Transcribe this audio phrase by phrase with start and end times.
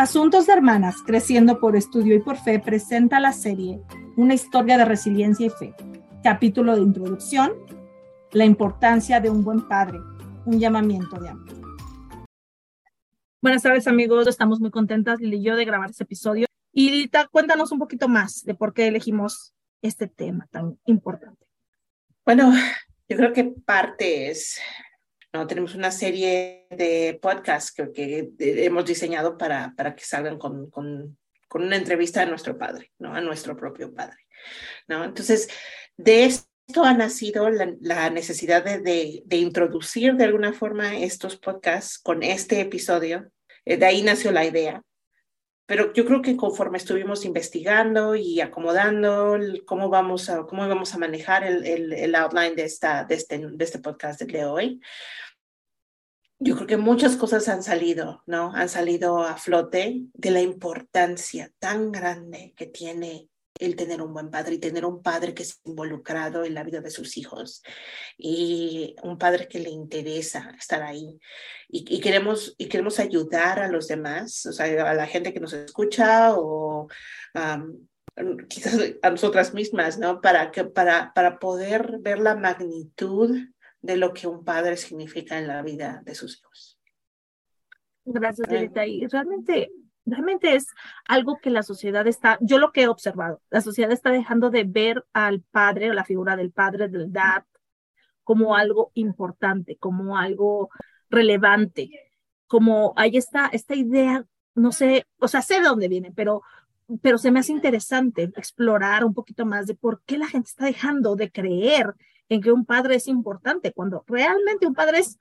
[0.00, 3.82] Asuntos de Hermanas, Creciendo por Estudio y por Fe, presenta la serie
[4.16, 5.74] Una historia de resiliencia y fe.
[6.24, 7.52] Capítulo de introducción,
[8.32, 9.98] la importancia de un buen padre,
[10.46, 11.50] un llamamiento de amor.
[13.42, 16.46] Buenas tardes amigos, estamos muy contentas Lili y yo de grabar este episodio.
[16.72, 21.46] Y Lita, cuéntanos un poquito más de por qué elegimos este tema tan importante.
[22.24, 22.54] Bueno,
[23.06, 24.58] yo creo que parte es
[25.32, 25.46] ¿no?
[25.46, 28.32] Tenemos una serie de podcasts que, que
[28.64, 31.16] hemos diseñado para, para que salgan con, con,
[31.52, 33.14] una entrevista a nuestro padre, ¿no?
[33.14, 34.18] a nuestro propio padre.
[34.86, 35.04] ¿no?
[35.04, 35.48] Entonces,
[35.96, 41.98] de esto ha nacido la, necesidad de, de, de, introducir de alguna forma estos podcasts
[41.98, 43.30] con este episodio.
[43.64, 44.82] Eh, de ahí nació la idea.
[45.70, 50.98] Pero yo creo que conforme estuvimos investigando y acomodando cómo vamos a, cómo vamos a
[50.98, 54.80] manejar el, el, el outline de, esta, de, este, de este podcast de hoy,
[56.40, 58.52] yo creo que muchas cosas han salido, ¿no?
[58.52, 63.28] Han salido a flote de la importancia tan grande que tiene
[63.60, 66.80] el tener un buen padre y tener un padre que es involucrado en la vida
[66.80, 67.62] de sus hijos
[68.16, 71.18] y un padre que le interesa estar ahí
[71.68, 75.52] y, queremos y queremos ayudar a los demás, o sea, a la gente que nos
[75.52, 76.88] escucha o
[78.48, 80.20] quizás a nosotras mismas, ¿no?
[80.20, 83.36] Para que para para poder ver la magnitud
[83.82, 86.78] de lo que un padre significa en la vida de sus hijos.
[88.04, 88.86] Gracias, Lilita.
[88.86, 89.70] Y realmente,
[90.10, 90.68] realmente es
[91.06, 94.64] algo que la sociedad está, yo lo que he observado, la sociedad está dejando de
[94.64, 97.44] ver al padre o la figura del padre, del dad,
[98.24, 100.70] como algo importante, como algo
[101.08, 101.90] relevante,
[102.46, 106.42] como ahí está esta idea, no sé, o sea, sé de dónde viene, pero
[107.02, 110.64] pero se me hace interesante explorar un poquito más de por qué la gente está
[110.64, 111.94] dejando de creer
[112.28, 115.18] en que un padre es importante, cuando realmente un padre es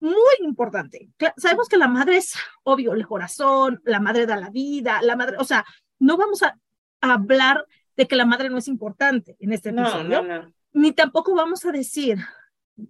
[0.00, 1.08] muy importante.
[1.36, 5.36] Sabemos que la madre es, obvio, el corazón, la madre da la vida, la madre,
[5.38, 5.64] o sea,
[5.98, 6.58] no vamos a,
[7.00, 7.66] hablar
[7.96, 10.24] de que la madre no es importante en este episodio,
[10.72, 12.18] ni tampoco vamos a decir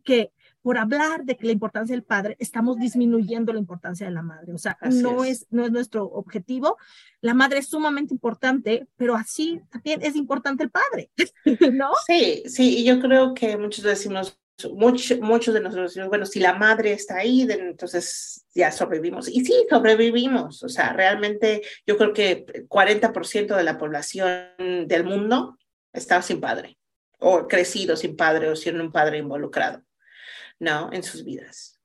[0.05, 0.33] que
[0.67, 4.53] por hablar de que la importancia del padre, estamos disminuyendo la importancia de la madre.
[4.53, 5.47] O sea, no es.
[5.51, 6.77] no es nuestro objetivo.
[7.21, 11.13] La madre es sumamente importante, pero así también es importante el padre,
[11.73, 11.93] ¿no?
[12.09, 14.41] Sí, sí, y yo creo que muchos decimos,
[14.73, 19.29] muchos, muchos de nosotros decimos, bueno, si la madre está ahí, entonces ya sobrevivimos.
[19.29, 20.63] Y sí, sobrevivimos.
[20.63, 25.59] O sea, realmente yo creo que 40% de la población del mundo
[25.93, 26.79] está sin padre,
[27.19, 29.83] o crecido sin padre, o sin un padre involucrado.
[30.59, 30.91] ¿no?
[30.93, 31.81] En sus vidas.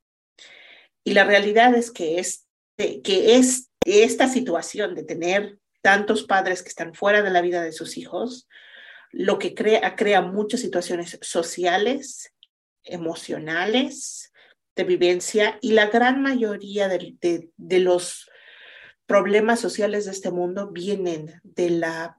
[1.04, 6.70] Y la realidad es que, es, que es esta situación de tener tantos padres que
[6.70, 8.48] están fuera de la vida de sus hijos,
[9.12, 12.34] lo que crea, crea muchas situaciones sociales,
[12.84, 14.32] emocionales,
[14.76, 17.16] de vivencia, y la gran mayoría de,
[17.56, 18.30] de, los
[19.06, 22.18] problemas sociales de este mundo vienen de la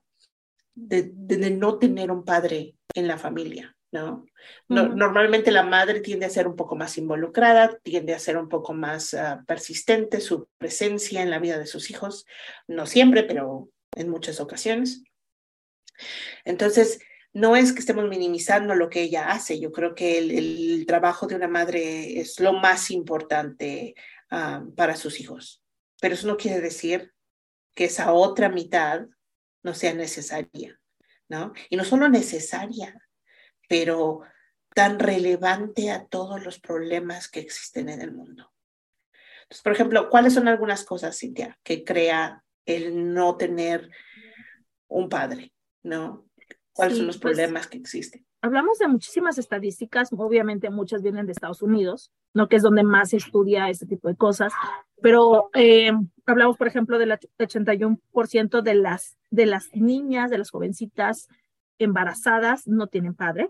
[0.74, 3.76] de, de, no tener un padre en la familia.
[3.92, 4.24] ¿no?
[4.68, 8.72] Normalmente la madre tiende a ser un poco más involucrada, tiende a ser un poco
[8.72, 12.24] más ah, persistente su presencia en la vida de sus hijos,
[12.66, 15.02] no siempre, pero en muchas ocasiones.
[16.44, 17.00] Entonces,
[17.32, 21.36] no es que estemos minimizando lo que ella hace, yo creo que el, trabajo de
[21.36, 23.94] una madre es lo más importante
[24.30, 25.62] ah, para sus hijos,
[26.00, 27.12] pero eso no quiere decir
[27.74, 29.06] que esa otra mitad
[29.62, 30.78] no sea necesaria,
[31.28, 31.52] ¿no?
[31.70, 32.94] Y no solo necesaria,
[33.68, 34.20] pero
[34.74, 38.52] tan relevante a todos los problemas que existen en el mundo.
[39.62, 43.90] Por ejemplo, ¿cuáles son algunas cosas, Cintia, que crea el no tener
[44.88, 45.52] un padre?
[45.82, 46.26] ¿No?
[46.72, 48.24] ¿Cuáles son los pues, problemas que existen?
[48.40, 52.48] Hablamos de muchísimas estadísticas, obviamente muchas vienen de Estados Unidos, ¿no?
[52.48, 54.52] que es donde más se estudia este tipo de cosas,
[55.00, 55.92] pero eh,
[56.26, 61.28] hablamos, por ejemplo, del 81% de las, de las niñas, de las jovencitas
[61.78, 63.48] embarazadas no tienen padre,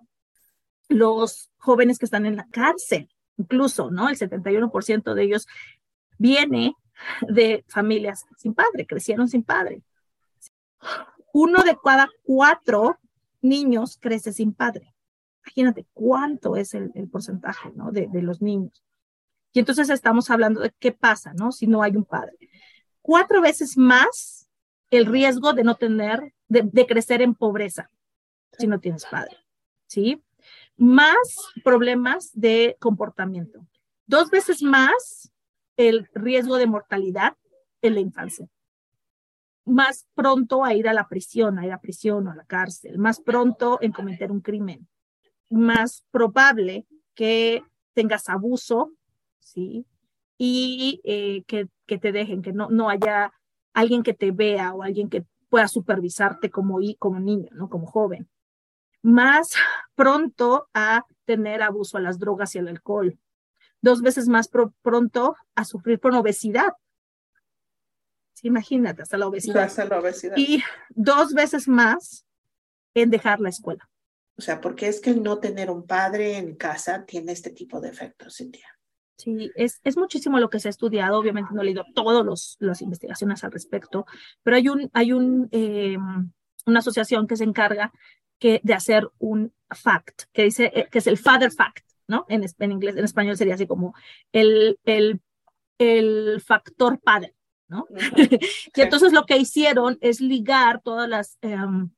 [0.88, 4.08] los jóvenes que están en la cárcel, incluso, ¿no?
[4.08, 5.46] El 71% de ellos
[6.18, 6.74] viene
[7.28, 9.82] de familias sin padre, crecieron sin padre.
[11.32, 12.98] Uno de cada cuatro
[13.42, 14.94] niños crece sin padre.
[15.44, 17.90] Imagínate cuánto es el, porcentaje, ¿no?
[17.90, 18.82] De, los niños.
[19.52, 21.52] Y entonces estamos hablando de qué pasa, ¿no?
[21.52, 22.36] Si no hay un padre.
[23.02, 24.48] Cuatro veces más
[24.90, 27.90] el riesgo de no tener, de, de crecer en pobreza,
[28.58, 29.36] si no tienes padre,
[29.86, 30.22] ¿sí?
[30.76, 31.16] más
[31.62, 33.66] problemas de comportamiento,
[34.06, 35.32] dos veces más
[35.76, 37.36] el riesgo de mortalidad
[37.82, 38.48] en la infancia,
[39.64, 42.98] más pronto a ir a la prisión, a ir a prisión o a la cárcel,
[42.98, 44.88] más pronto en cometer un crimen,
[45.50, 47.62] más probable que
[47.94, 48.92] tengas abuso,
[49.38, 49.86] ¿sí?
[50.44, 53.32] y eh, que, que, te dejen, que no, no haya
[53.74, 57.68] alguien que te vea o alguien que pueda supervisarte como, como niño, ¿no?
[57.68, 58.28] Como joven.
[59.02, 59.52] Más
[59.94, 63.18] pronto a tener abuso a las drogas y al alcohol.
[63.80, 64.48] Dos veces más
[64.82, 66.72] pronto a sufrir con obesidad.
[68.42, 69.64] Imagínate, hasta la obesidad.
[69.64, 70.36] Hasta la obesidad.
[70.36, 72.26] Y dos veces más
[72.94, 73.88] en dejar la escuela.
[74.36, 77.80] O sea, porque es que el no tener un padre en casa tiene este tipo
[77.80, 78.66] de efectos, Cintia.
[79.18, 81.18] Sí, es, es muchísimo lo que se ha estudiado.
[81.18, 84.06] Obviamente no he leído todas las investigaciones al respecto,
[84.42, 85.96] pero hay, un, hay un, eh,
[86.66, 87.92] una asociación que se encarga
[88.38, 92.26] que, de hacer un fact, que dice eh, que es el father fact, ¿no?
[92.28, 93.94] En, en inglés, en español sería así como
[94.32, 95.20] el, el,
[95.78, 97.34] el factor padre,
[97.72, 97.86] ¿no?
[98.76, 101.90] y entonces lo que hicieron es ligar todas las, um,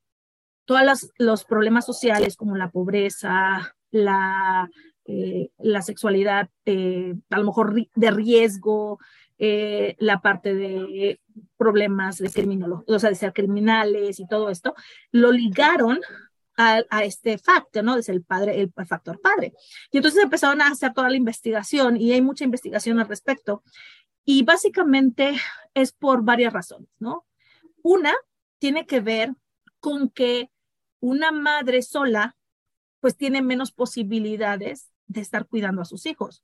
[0.64, 4.70] todos los problemas sociales como la pobreza, la
[5.06, 8.98] eh, la sexualidad eh, a lo mejor de riesgo,
[9.36, 11.20] eh, la parte de
[11.58, 14.74] problemas de criminología, o sea, de ser criminales y todo esto,
[15.12, 16.00] lo ligaron
[16.56, 17.96] a, este factor, ¿no?
[17.96, 19.52] Es el padre, el factor padre.
[19.90, 23.62] Y entonces empezaron a hacer toda la investigación y hay mucha investigación al respecto.
[24.24, 25.36] Y básicamente
[25.74, 27.26] es por varias razones, ¿no?
[27.82, 28.14] Una
[28.58, 29.34] tiene que ver
[29.80, 30.50] con que
[31.00, 32.36] una madre sola
[33.00, 36.42] pues tiene menos posibilidades de estar cuidando a sus hijos.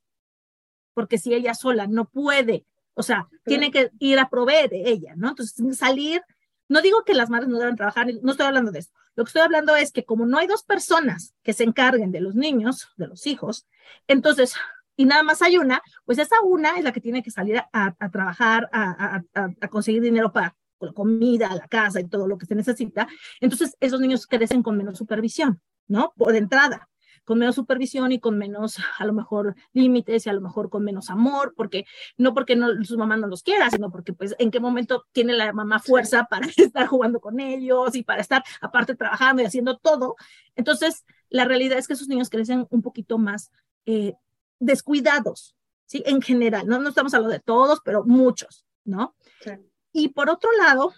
[0.93, 5.13] Porque si ella sola no puede, o sea, tiene que ir a proveer de ella,
[5.15, 5.29] ¿no?
[5.29, 6.21] Entonces, salir,
[6.67, 8.91] no digo que las madres no deben trabajar, no estoy hablando de eso.
[9.15, 12.21] Lo que estoy hablando es que como no hay dos personas que se encarguen de
[12.21, 13.67] los niños, de los hijos,
[14.07, 14.53] entonces,
[14.95, 17.95] y nada más hay una, pues esa una es la que tiene que salir a,
[17.97, 22.45] a trabajar, a, a, conseguir dinero para la comida, la casa y todo lo que
[22.45, 23.07] se necesita.
[23.39, 26.13] Entonces, esos niños crecen con menos supervisión, ¿no?
[26.17, 26.89] Por entrada
[27.23, 30.83] con menos supervisión y con menos, a lo mejor, límites y a lo mejor con
[30.83, 31.85] menos amor, porque
[32.17, 35.33] no porque no, su mamá no los quiera, sino porque pues en qué momento tiene
[35.33, 39.77] la mamá fuerza para estar jugando con ellos y para estar aparte trabajando y haciendo
[39.77, 40.15] todo.
[40.55, 43.51] Entonces, la realidad es que esos niños crecen un poquito más
[43.85, 44.13] eh,
[44.61, 45.55] descuidados,
[45.85, 46.03] ¿sí?
[46.05, 49.15] En general, no, no estamos hablando de todos, pero muchos, ¿no?
[49.91, 50.93] Y por otro lado,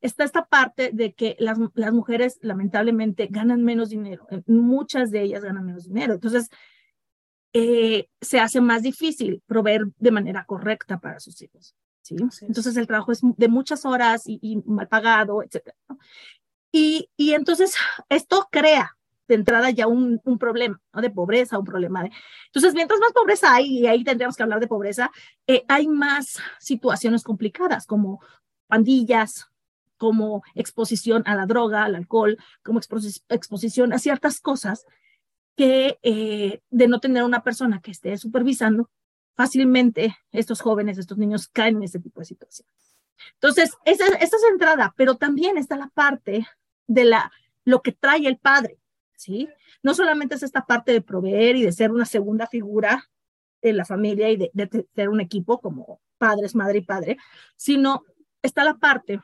[0.00, 5.22] está esta parte de que las, las mujeres lamentablemente ganan menos dinero, eh, muchas de
[5.22, 6.48] ellas ganan menos dinero, entonces
[7.52, 11.74] eh, se hace más difícil proveer de manera correcta para sus hijos.
[12.00, 12.16] ¿sí?
[12.42, 15.74] Entonces el trabajo es de muchas horas y, mal pagado, etc.
[16.72, 17.74] Y, y entonces
[18.08, 18.96] esto crea
[19.30, 21.00] de entrada ya un, un problema ¿no?
[21.00, 22.10] de pobreza, un problema de...
[22.46, 25.12] Entonces, mientras más pobreza hay, y ahí tendríamos que hablar de pobreza,
[25.46, 28.20] eh, hay más situaciones complicadas como
[28.66, 29.46] pandillas,
[29.96, 34.84] como exposición a la droga, al alcohol, como exposición a ciertas cosas
[35.56, 38.90] que eh, de no tener una persona que esté supervisando,
[39.36, 42.96] fácilmente estos jóvenes, estos niños caen en ese tipo de situaciones.
[43.34, 46.48] Entonces, esa, esta es entrada, pero también está la parte
[46.88, 47.30] de la,
[47.64, 48.79] lo que trae el padre,
[49.20, 49.48] ¿sí?
[49.82, 53.10] No solamente es esta parte de proveer y de ser una segunda figura
[53.60, 54.50] en la familia y de,
[54.94, 57.18] ser un equipo como padres, madre y padre,
[57.54, 58.02] sino
[58.42, 59.20] está la parte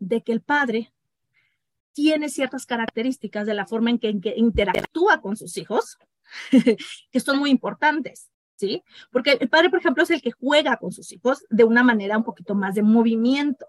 [0.00, 0.92] de que el padre
[1.92, 5.96] tiene ciertas características de la forma en que, interactúa con sus hijos,
[7.12, 8.82] que son muy importantes, ¿sí?
[9.12, 12.18] Porque el padre, por ejemplo, es el que juega con sus hijos de una manera
[12.18, 13.66] un poquito más de movimiento.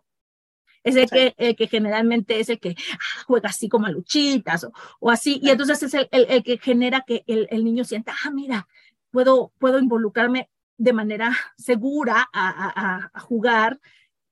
[0.83, 4.67] Es el, que, el que generalmente es el que ah, juega así como a luchitas
[4.99, 8.67] o, así, y entonces es el, el, que genera que el, niño sienta, ah, mira,
[9.11, 13.79] puedo, puedo involucrarme de manera segura a, a jugar,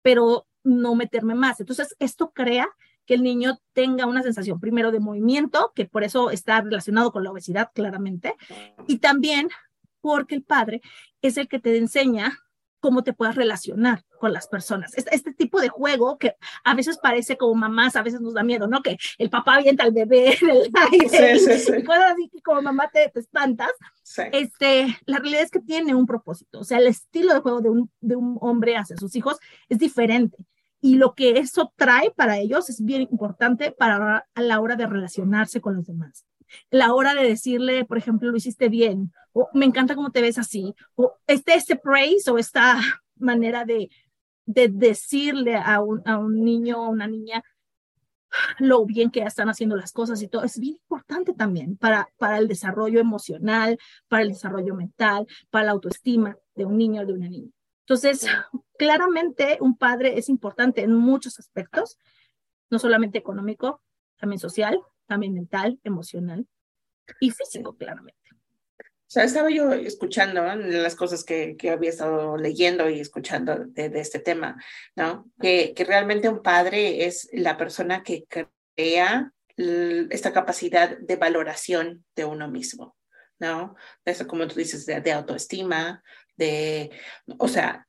[0.01, 1.59] pero no meterme más.
[1.59, 2.67] Entonces, esto crea
[3.05, 7.23] que el niño tenga una sensación primero de movimiento, que por eso está relacionado con
[7.23, 8.35] la obesidad claramente,
[8.87, 9.49] y también
[9.99, 10.81] porque el padre
[11.23, 12.37] es el que te enseña
[12.79, 14.97] cómo te puedas relacionar con las personas.
[14.97, 18.43] Este, este, tipo de juego que a veces parece como mamás, a veces nos da
[18.43, 18.81] miedo, ¿no?
[18.81, 21.71] Que el papá avienta al bebé en el aire sí, sí, sí.
[21.77, 23.71] y cosas así que como mamá te, te espantas.
[24.31, 26.59] Este, la realidad es que tiene un propósito.
[26.59, 29.37] O sea, el estilo de juego de un, de un hombre hacia sus hijos
[29.69, 30.37] es diferente.
[30.81, 34.87] Y lo que eso trae para ellos es bien importante para a la hora de
[34.87, 36.25] relacionarse con los demás
[36.69, 40.37] la hora de decirle, por ejemplo, lo hiciste bien, o me encanta cómo te ves
[40.37, 42.79] así, o este, este praise o esta
[43.17, 43.89] manera de,
[44.45, 47.43] de decirle a un, a un niño o a una niña
[48.59, 52.37] lo bien que están haciendo las cosas y todo, es bien importante también para, para
[52.37, 57.13] el desarrollo emocional, para el desarrollo mental, para la autoestima de un niño o de
[57.13, 57.51] una niña.
[57.81, 58.27] Entonces,
[58.77, 61.97] claramente un padre es importante en muchos aspectos,
[62.69, 63.81] no solamente económico,
[64.17, 66.47] también social, también mental, emocional
[67.19, 68.17] y físico, claramente.
[68.81, 73.89] O sea, estaba yo escuchando las cosas que, que, había estado leyendo y escuchando de,
[73.89, 74.63] de este tema,
[74.95, 75.31] ¿no?
[75.41, 82.25] Que, que, realmente un padre es la persona que crea esta capacidad de valoración de
[82.25, 82.95] uno mismo,
[83.39, 83.75] ¿no?
[84.05, 86.03] Eso, como tú dices, de, de autoestima,
[86.37, 86.91] de,
[87.39, 87.87] o sea,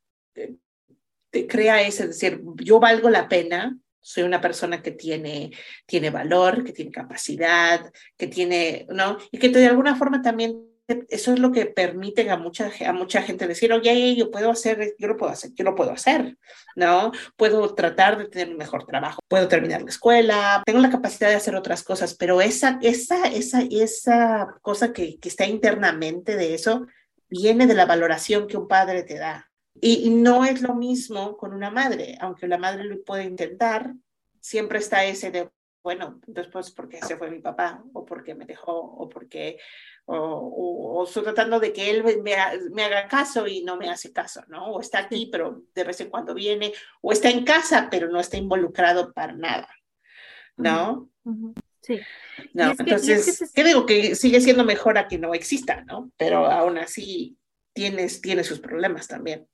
[1.31, 5.51] te crea ese, es decir, yo valgo la pena, soy una persona que tiene,
[5.87, 9.19] tiene valor, que tiene capacidad, que tiene, ¿no?
[9.31, 10.71] Y que de alguna forma también
[11.09, 14.95] eso es lo que permite a mucha, a mucha gente decir, oye, yo puedo hacer,
[14.99, 16.37] yo lo puedo hacer, yo lo puedo hacer,
[16.77, 17.13] ¿no?
[17.37, 21.37] Puedo tratar de tener un mejor trabajo, puedo terminar la escuela, tengo la capacidad de
[21.37, 26.87] hacer otras cosas, pero esa, esa, esa, esa cosa que, que está internamente de eso
[27.29, 29.50] viene de la valoración que un padre te da.
[29.81, 33.95] Y, no es lo mismo con una madre, aunque la madre lo puede intentar,
[34.41, 35.51] siempre está ese de,
[35.83, 39.59] bueno, después porque se fue mi papá, o porque me dejó, o porque
[40.07, 42.17] o, estoy tratando de que él me,
[42.73, 44.67] me, haga caso y no me hace caso, ¿no?
[44.67, 48.21] O está aquí, pero de vez en cuando viene, o está en casa, pero no
[48.21, 49.69] está involucrado para nada,
[50.57, 51.09] ¿no?
[51.81, 51.99] Sí.
[52.53, 53.87] No, entonces, ¿qué digo?
[53.87, 56.11] Que sigue siendo mejor a que no exista, ¿no?
[56.17, 57.39] Pero aún así
[57.73, 59.47] tienes, tiene sus problemas también.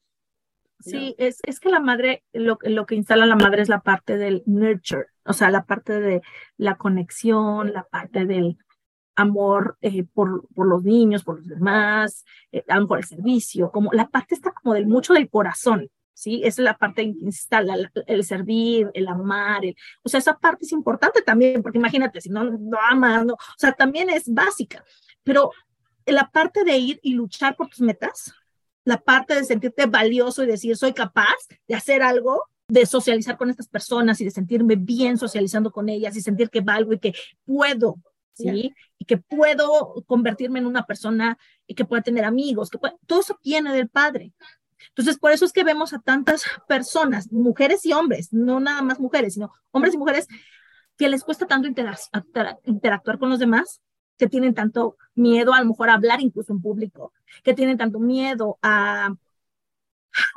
[0.80, 4.18] Sí, es, es que la madre, lo, lo que instala la madre es la parte
[4.18, 6.22] del nurture, o sea, la parte de
[6.58, 8.58] la conexión, la parte del,
[9.16, 14.08] amor eh, por, por, los niños, por los demás, eh, por el servicio, como la
[14.08, 16.42] parte está como del mucho del corazón, ¿sí?
[16.44, 20.72] Es la parte que instala el servir, el amar, el, o sea, esa parte es
[20.72, 24.84] importante también, porque imagínate, si no, no amas, no, o sea, también es básica,
[25.24, 25.50] pero
[26.04, 28.32] la parte de ir y luchar por tus metas,
[28.86, 31.36] la parte de sentirte valioso y decir, soy capaz
[31.68, 36.16] de hacer algo, de socializar con estas personas y de sentirme bien socializando con ellas
[36.16, 37.12] y sentir que valgo y que
[37.44, 37.96] puedo
[38.36, 38.74] ¿sí?
[38.98, 43.38] Y que puedo convertirme en una persona y que pueda tener amigos, que todo eso
[43.42, 44.32] viene del padre.
[44.88, 49.00] Entonces, por eso es que vemos a tantas personas, mujeres y hombres, no nada más
[49.00, 50.26] mujeres, sino hombres y mujeres,
[50.96, 53.80] que les cuesta tanto interactuar con los demás,
[54.18, 57.98] que tienen tanto miedo a lo mejor a hablar incluso en público, que tienen tanto
[57.98, 59.14] miedo a,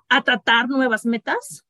[0.10, 1.66] a tratar nuevas metas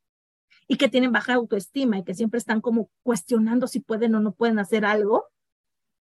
[0.67, 4.31] y que tienen baja autoestima y que siempre están como cuestionando si pueden o no
[4.31, 5.25] pueden hacer algo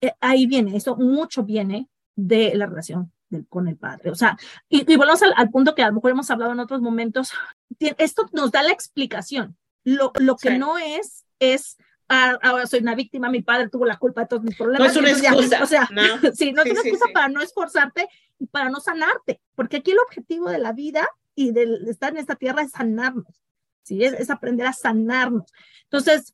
[0.02, 3.12] eh, ahí viene, eso mucho viene de la relación
[3.50, 4.12] con el padre.
[4.12, 4.38] O sea,
[4.70, 7.32] y, volvemos al, punto que a lo mejor hemos hablado en otros momentos,
[7.80, 9.58] esto nos da la explicación.
[9.84, 11.78] Lo, lo que no es, es,
[12.10, 14.80] ah, ahora soy una víctima, mi padre tuvo la culpa de todos mis problemas.
[14.80, 15.64] No es una excusa.
[15.64, 16.02] o sea, no.
[16.34, 18.08] sí, no es una excusa para no esforzarte
[18.40, 22.18] y para no sanarte, porque aquí el objetivo de la vida y de estar en
[22.18, 23.42] esta tierra es sanarnos,
[23.84, 24.04] ¿sí?
[24.04, 25.52] Es, es aprender a sanarnos.
[25.84, 26.34] Entonces,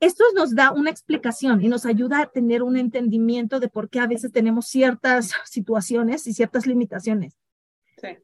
[0.00, 4.00] esto nos da una explicación y nos ayuda a tener un entendimiento de por qué
[4.00, 7.36] a veces tenemos ciertas situaciones y ciertas limitaciones.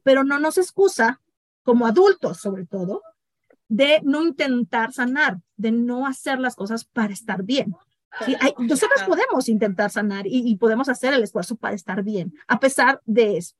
[0.03, 1.19] Pero no nos excusa,
[1.63, 3.01] como adultos sobre todo,
[3.73, 7.73] de no intentar sanar, de no hacer las cosas para estar bien.
[8.59, 13.01] nosotros podemos intentar sanar y, y, podemos hacer el esfuerzo para estar bien, a pesar
[13.05, 13.55] de eso.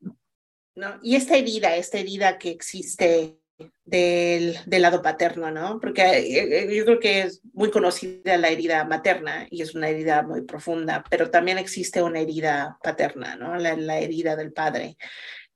[0.75, 3.39] No, y esta herida, esta herida que existe
[3.86, 5.79] del, del, lado paterno, ¿no?
[5.79, 9.89] Porque eh, eh, yo creo que es muy conocida la herida materna y es una
[9.89, 13.55] herida muy profunda, pero también existe una herida paterna, ¿no?
[13.55, 14.96] La, la herida del padre,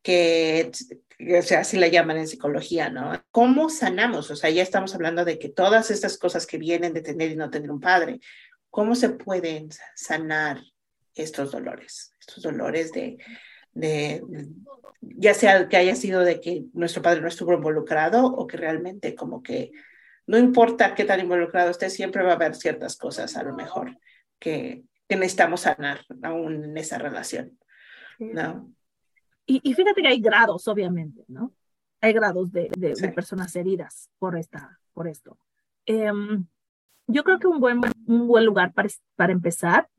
[0.02, 0.72] que,
[1.20, 3.12] o sea, así la llaman en psicología, ¿no?
[3.32, 4.30] ¿Cómo sanamos?
[4.30, 7.36] O sea, ya estamos hablando de que todas estas cosas que vienen de tener y
[7.36, 8.20] no tener un padre,
[8.70, 10.62] ¿cómo se pueden sanar
[11.16, 12.14] estos dolores?
[12.20, 13.18] Estos dolores de,
[13.74, 14.22] de,
[15.02, 19.16] ya sea que haya sido de que nuestro padre no estuvo involucrado o que realmente
[19.16, 19.72] como que
[20.28, 23.98] no importa qué tan involucrado esté, siempre va a haber ciertas cosas a lo mejor
[24.40, 27.58] que, que necesitamos sanar aún en esa relación,
[28.20, 28.72] ¿no?
[29.48, 31.54] Y, y, fíjate que hay grados, obviamente, ¿no?
[32.02, 35.40] Hay grados de, de, personas heridas por, esta, por esto.
[35.86, 36.46] Em,
[37.08, 39.90] yo creo que un buen, un buen lugar para, para empezar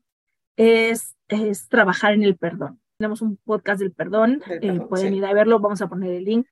[0.55, 5.31] es, es trabajar en el perdón tenemos un podcast del perdón, eh, pueden ir a
[5.31, 6.47] verlo, vamos a poner el link.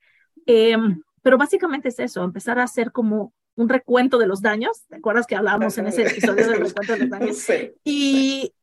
[0.46, 4.96] Em, pero básicamente es eso, empezar a hacer como un recuento de los daños, ¿te
[4.96, 7.38] acuerdas que hablábamos en ese episodio del recuento de los daños?
[7.38, 7.74] Sí.
[7.84, 8.54] Y,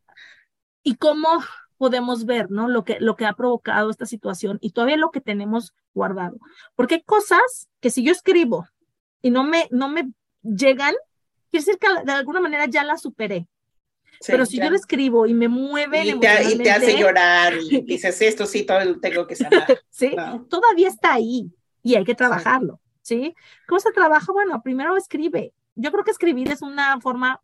[0.82, 1.28] y cómo
[1.84, 2.66] podemos ver, ¿no?
[2.66, 6.38] Lo que, lo que ha provocado esta situación y todavía lo que tenemos guardado.
[6.76, 8.66] Porque hay cosas que si yo escribo
[9.20, 10.10] y no me, no me
[10.42, 10.94] llegan,
[11.50, 13.48] quiere decir que de alguna manera ya las superé.
[14.26, 17.82] Pero si yo lo escribo y me mueve y te, y te hace llorar y
[17.84, 20.16] dices esto sí todo tengo que sanar sí
[20.48, 23.34] todavía está ahí y hay que trabajarlo sí
[23.66, 25.52] cómo se trabaja bueno primero escribe.
[25.74, 27.42] Yo creo que escribir es una forma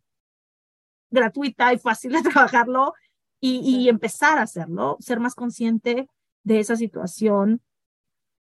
[1.10, 2.94] gratuita y fácil de trabajarlo
[3.40, 6.08] y, y empezar a hacerlo ser más consciente
[6.42, 7.62] de esa situación.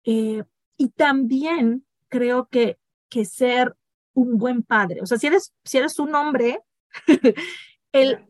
[0.04, 0.44] Eh,
[0.76, 2.78] y también creo que,
[3.08, 3.76] que ser
[4.14, 6.60] un buen padre, o sea, si eres, si eres un hombre,
[7.92, 8.26] el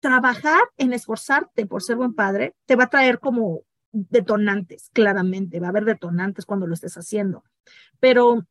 [0.00, 5.66] trabajar en esforzarte por ser buen padre te va a traer como detonantes, claramente, va
[5.66, 7.44] a haber detonantes cuando lo estés haciendo,
[7.98, 8.46] pero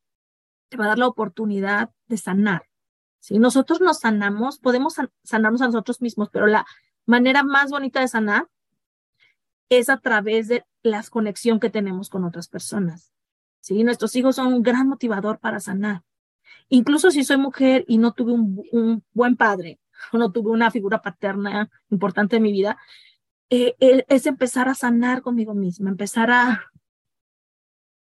[0.70, 2.64] te va a dar la oportunidad de sanar.
[3.20, 6.66] Si nosotros nos sanamos, podemos sanarnos a nosotros mismos, pero la
[7.06, 8.48] manera más bonita de sanar
[9.70, 13.12] es a través de la conexión que tenemos con otras personas.
[13.62, 13.84] ¿sí?
[13.84, 16.04] Nuestros hijos son un gran motivador para sanar.
[16.70, 19.80] Incluso si soy mujer y no tuve un, buen padre,
[20.12, 22.78] o no tuve una figura paterna importante en mi vida,
[23.50, 26.72] eh, es empezar a sanar conmigo misma, empezar a,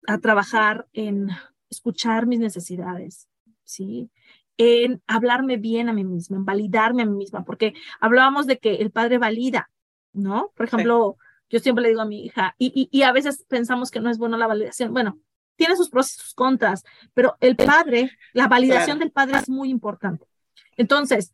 [0.06, 1.28] a trabajar en
[1.70, 3.28] escuchar mis necesidades,
[3.64, 4.10] ¿sí?
[4.62, 8.74] En hablarme bien a mí misma, en validarme a mí misma, porque hablábamos de que
[8.74, 9.70] el padre valida,
[10.12, 10.52] ¿no?
[10.54, 11.16] Por ejemplo,
[11.48, 14.18] yo siempre le digo a mi hija, y, y, a veces pensamos que no es
[14.18, 14.92] bueno la validación.
[14.92, 15.18] Bueno,
[15.56, 19.70] tiene sus pros y sus contras, pero el padre, la validación del padre es muy
[19.70, 20.26] importante.
[20.76, 21.32] Entonces,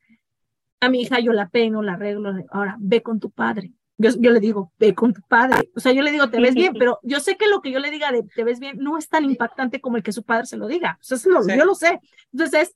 [0.78, 4.40] a mi hija yo la peino, la arreglo, ahora ve con tu padre, yo, le
[4.40, 5.70] digo, ve con tu padre.
[5.74, 7.78] O sea, yo le digo, te ves bien, pero yo sé que lo que yo
[7.78, 10.46] le diga de te ves bien no es tan impactante como el que su padre
[10.46, 10.98] se lo diga.
[11.00, 12.00] O sea, yo lo sé.
[12.32, 12.74] Entonces,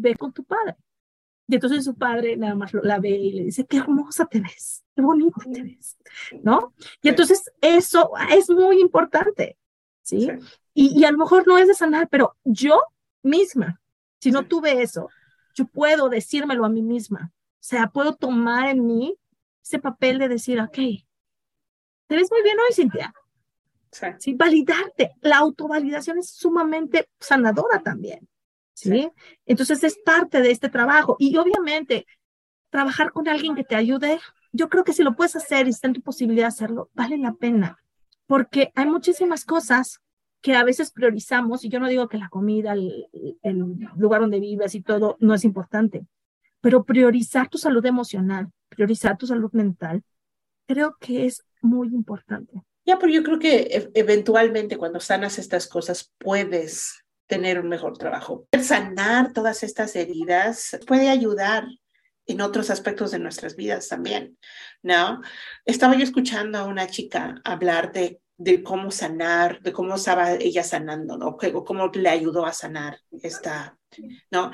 [0.00, 0.76] ve con tu padre.
[1.46, 4.84] Y entonces su padre nada más la ve y le dice, qué hermosa te ves,
[4.94, 5.96] qué bonita te ves,
[6.42, 6.72] ¿no?
[7.02, 9.56] Y entonces eso es muy importante,
[10.02, 10.30] ¿sí?
[10.74, 12.80] Y, y, a lo mejor no es de sanar, pero yo
[13.22, 13.80] misma,
[14.20, 15.08] si no tuve eso,
[15.54, 17.32] yo puedo decírmelo a mí misma.
[17.34, 19.18] O sea, puedo tomar en mí
[19.62, 20.78] ese papel de decir, ok,
[22.06, 23.14] te ves muy bien hoy, Cintia.
[24.18, 24.34] Sí.
[24.34, 25.12] validarte.
[25.20, 28.28] La autovalidación es sumamente sanadora también.
[28.80, 29.10] ¿Sí?
[29.46, 31.16] Entonces es parte de este trabajo.
[31.18, 32.06] Y obviamente,
[32.70, 34.18] trabajar con alguien que te ayude,
[34.52, 37.18] yo creo que si lo puedes hacer y está en tu posibilidad de hacerlo, vale
[37.18, 37.78] la pena.
[38.26, 40.00] Porque hay muchísimas cosas
[40.40, 43.06] que a veces priorizamos, y yo no digo que la comida, el,
[43.42, 43.58] el
[43.96, 46.06] lugar donde vives y todo no es importante,
[46.60, 50.02] pero priorizar tu salud emocional, priorizar tu salud mental,
[50.66, 52.62] creo que es muy importante.
[52.86, 56.99] Ya, pero yo creo que e, eventualmente cuando sanas estas cosas puedes
[57.30, 58.48] tener un mejor trabajo.
[58.60, 61.64] Sanar todas estas heridas puede ayudar
[62.26, 64.36] en otros aspectos de nuestras vidas también,
[64.82, 65.22] ¿no?
[65.64, 70.64] Estaba yo escuchando a una chica hablar de, de cómo sanar, de cómo estaba ella
[70.64, 71.36] sanando, ¿no?
[71.64, 73.78] Cómo le ayudó a sanar esta,
[74.30, 74.50] ¿no?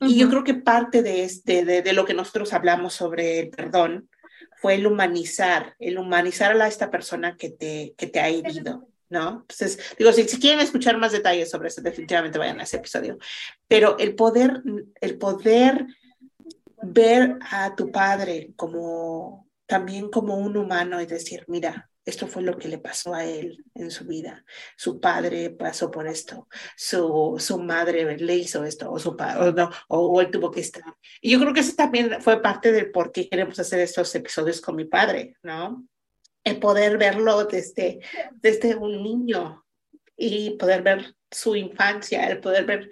[0.00, 4.08] Y yo creo que parte de, este, de, lo que nosotros hablamos sobre el perdón
[4.56, 9.40] fue el humanizar, el humanizar a esta persona que te, que te ha herido, ¿no?
[9.42, 13.18] Entonces, digo, si, si, quieren escuchar más detalles sobre eso, definitivamente vayan a ese episodio.
[13.68, 14.62] Pero el poder,
[15.00, 15.86] el poder
[16.82, 22.56] ver a tu padre como también como un humano y decir, mira, esto fue lo
[22.56, 24.44] que le pasó a él en su vida.
[24.76, 29.70] Su padre pasó por esto, su, su madre le hizo esto, o, su o, no,
[29.88, 30.82] o, él tuvo que estar.
[31.20, 34.60] Y yo creo que eso también fue parte del por qué queremos hacer estos episodios
[34.60, 35.86] con mi padre, ¿no?
[36.44, 38.00] El poder verlo desde,
[38.34, 39.64] desde un niño
[40.16, 42.90] y poder ver su infancia, el poder ver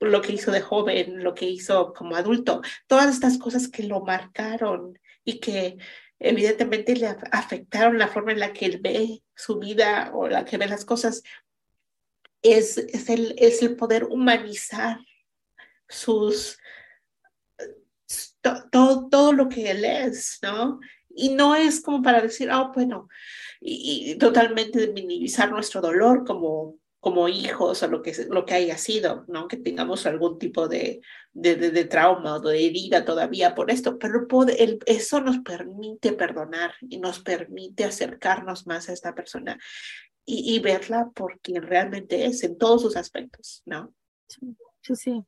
[0.00, 4.00] lo que hizo de joven, lo que hizo como adulto, todas estas cosas que lo
[4.00, 5.76] marcaron y que
[6.18, 10.56] evidentemente le afectaron la forma en la que él ve su vida o la que
[10.56, 11.22] ve las cosas,
[12.42, 14.98] es, es, el, es el poder humanizar
[15.88, 16.58] sus,
[18.70, 20.80] todo, todo lo que él es, ¿no?
[21.10, 23.08] Y no es como para decir, oh, bueno,
[23.60, 28.76] y, y totalmente minimizar nuestro dolor como como hijos o lo que, lo que haya
[28.76, 29.46] sido, ¿no?
[29.46, 31.00] Que tengamos algún tipo de,
[31.32, 36.74] de, de, trauma o de herida todavía por esto, pero el, eso nos permite perdonar
[36.80, 39.58] y nos permite acercarnos más a esta persona
[40.24, 43.94] y, y, verla por quien realmente es en todos sus aspectos, ¿no?
[44.26, 45.22] Sí, sí.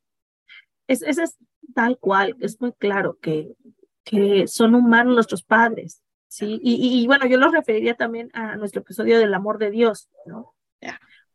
[0.87, 1.37] Es, es, es
[1.73, 3.55] tal cual, es muy claro que,
[4.03, 6.59] que son humanos nuestros padres, ¿sí?
[6.63, 10.55] Y, y, bueno, yo los referiría también a nuestro episodio del amor de Dios, ¿no?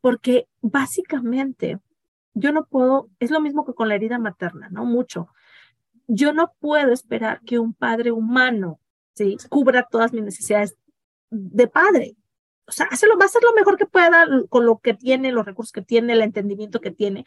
[0.01, 1.79] porque básicamente
[2.33, 4.85] yo no puedo, es lo mismo que con la herida materna, ¿no?
[4.85, 5.27] Mucho.
[6.07, 8.79] Yo no puedo esperar que un padre humano,
[9.15, 9.37] ¿sí?
[9.49, 10.77] Cubra todas mis necesidades
[11.29, 12.15] de padre.
[12.67, 15.45] O sea, hacerlo, va a hacer lo mejor que pueda con lo que tiene, los
[15.45, 17.25] recursos que tiene, el entendimiento que tiene.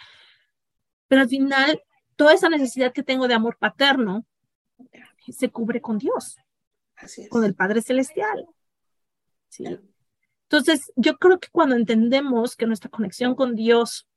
[1.08, 1.82] Pero al final,
[2.16, 4.24] toda esa necesidad que tengo de amor paterno
[5.28, 6.36] se cubre con Dios,
[7.30, 8.46] con el Padre Celestial.
[9.48, 9.64] ¿sí?
[10.44, 14.08] Entonces, yo creo que cuando entendemos que nuestra conexión con Dios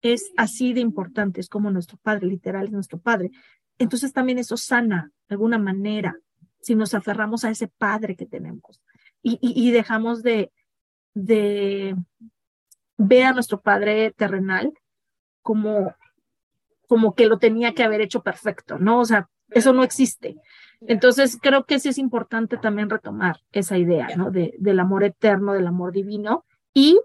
[0.00, 3.30] es así de importante, es como nuestro Padre, literal, es nuestro Padre,
[3.78, 6.18] entonces también eso sana de alguna manera
[6.60, 8.80] si nos aferramos a ese Padre que tenemos
[9.22, 10.52] y, y, dejamos de,
[11.14, 11.96] de
[12.96, 14.72] ver a nuestro padre terrenal
[15.42, 15.94] como,
[16.88, 19.00] como que lo tenía que haber hecho perfecto, ¿no?
[19.00, 20.36] O sea, eso no existe.
[20.86, 24.30] Entonces, creo que sí es importante también retomar esa idea, ¿no?
[24.30, 27.00] De, del amor eterno, del amor divino y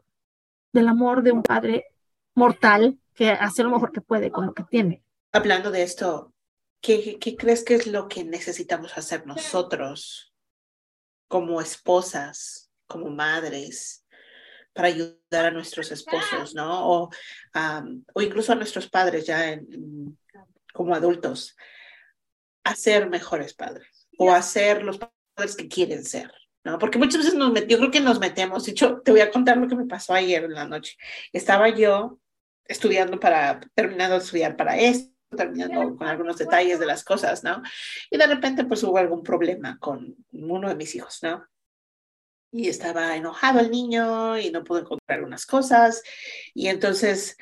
[0.73, 1.85] del amor de un padre
[2.33, 5.03] mortal que hace lo mejor que puede con lo que tiene.
[5.31, 6.33] Hablando de esto,
[6.81, 10.33] ¿qué, qué crees que es lo que necesitamos hacer nosotros
[11.27, 14.05] como esposas, como madres,
[14.73, 16.87] para ayudar a nuestros esposos, ¿no?
[16.89, 17.09] O,
[18.13, 19.59] o incluso a nuestros padres ya
[20.73, 21.55] como adultos,
[22.67, 26.31] a ser mejores padres o a ser los padres que quieren ser,
[26.63, 26.77] ¿no?
[26.79, 29.57] Porque muchas veces nos yo creo que nos metemos, de hecho, te voy a contar
[29.57, 30.97] lo que me pasó ayer en la noche.
[31.31, 32.19] Estaba yo
[32.65, 37.61] estudiando para, terminando de estudiar para esto, terminando con algunos detalles de las cosas, ¿no?
[38.09, 41.45] Y de repente pues hubo algún problema con uno de mis hijos, ¿no?
[42.51, 46.01] Y estaba enojado el niño y no pudo encontrar algunas cosas.
[46.53, 47.37] Y entonces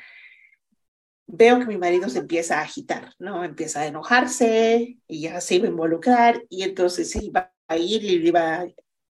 [1.26, 3.44] veo que mi marido se empieza a agitar, ¿no?
[3.44, 8.04] Empieza a enojarse y ya se iba a involucrar y entonces se iba a ir
[8.04, 8.66] y iba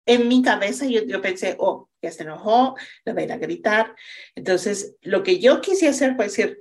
[0.05, 3.37] en mi cabeza yo, yo pensé, oh, ya se enojó, le va a ir a
[3.37, 3.95] gritar.
[4.35, 6.59] Entonces, lo que yo quise hacer fue decir,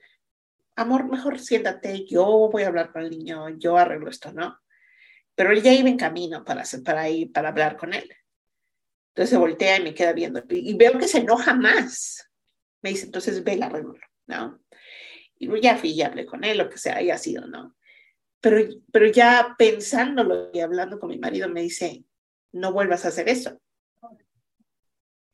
[0.76, 4.58] amor, mejor siéntate, yo voy a hablar con el niño, yo arreglo esto, ¿no?
[5.34, 8.08] Pero él ya iba en camino para, para ir, para hablar con él.
[9.08, 12.30] Entonces se voltea y me queda viendo y, veo que se enoja más.
[12.80, 14.61] Me dice, entonces ve arreglo, ¿no?
[15.42, 17.74] Y ya fui y hablé con él, lo que sea haya sido, ¿no?
[18.40, 22.04] Pero, pero ya pensándolo y hablando con mi marido, me dice,
[22.52, 23.60] no vuelvas a hacer eso.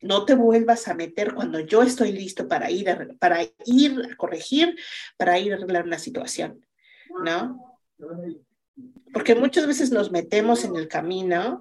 [0.01, 4.15] No te vuelvas a meter cuando yo estoy listo para ir a, para ir a
[4.15, 4.75] corregir,
[5.15, 6.65] para ir a arreglar una situación,
[7.23, 7.79] ¿no?
[9.13, 11.59] Porque muchas veces nos metemos en el camino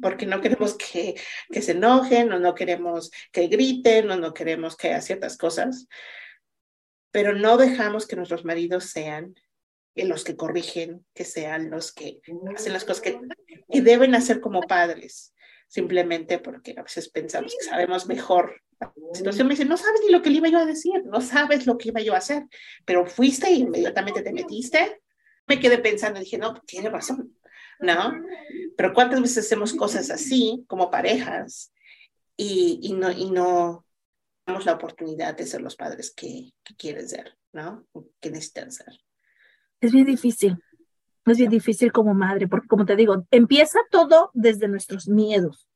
[0.00, 1.16] porque no queremos que,
[1.50, 5.88] que se enojen o no queremos que griten o no queremos que hagan ciertas cosas,
[7.12, 9.36] pero no dejamos que nuestros maridos sean
[9.94, 12.20] los que corrigen, que sean los que
[12.56, 13.20] hacen las cosas que,
[13.70, 15.32] que deben hacer como padres
[15.72, 18.60] simplemente porque a veces pensamos que sabemos mejor.
[18.78, 21.22] La situación me dice, no sabes ni lo que le iba yo a decir, no
[21.22, 22.42] sabes lo que iba yo a hacer,
[22.84, 25.00] pero fuiste e inmediatamente te metiste.
[25.46, 27.38] Me quedé pensando y dije, no, tiene razón,
[27.80, 28.12] ¿no?
[28.76, 31.72] Pero ¿cuántas veces hacemos cosas así como parejas
[32.36, 33.86] y, y no, y no
[34.52, 37.86] damos la oportunidad de ser los padres que, que quieren ser, ¿no?
[38.20, 38.92] Que necesitan ser.
[39.80, 40.62] Es bien difícil,
[41.26, 45.68] es bien difícil como madre, porque como te digo, empieza todo desde nuestros miedos.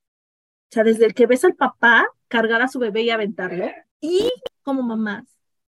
[0.70, 3.66] O sea, desde el que ves al papá cargar a su bebé y aventarlo,
[4.00, 4.30] y
[4.62, 5.24] como mamás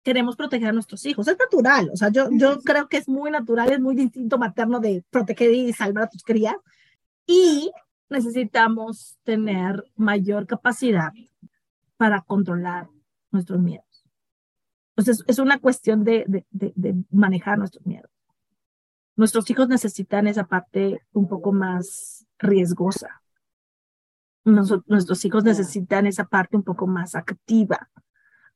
[0.02, 1.26] queremos proteger a nuestros hijos.
[1.28, 4.80] Es natural, o sea, yo, yo creo que es muy natural, es muy distinto materno
[4.80, 6.56] de proteger y salvar a tus crías.
[7.26, 7.70] Y
[8.08, 11.12] necesitamos tener mayor capacidad
[12.00, 12.88] para controlar
[13.30, 14.04] nuestros miedos.
[14.96, 18.10] Entonces, es una cuestión de, de, de manejar nuestros miedos
[19.20, 23.22] nuestros hijos necesitan esa parte un poco más riesgosa.
[24.44, 27.90] nuestros hijos necesitan esa parte un poco más activa.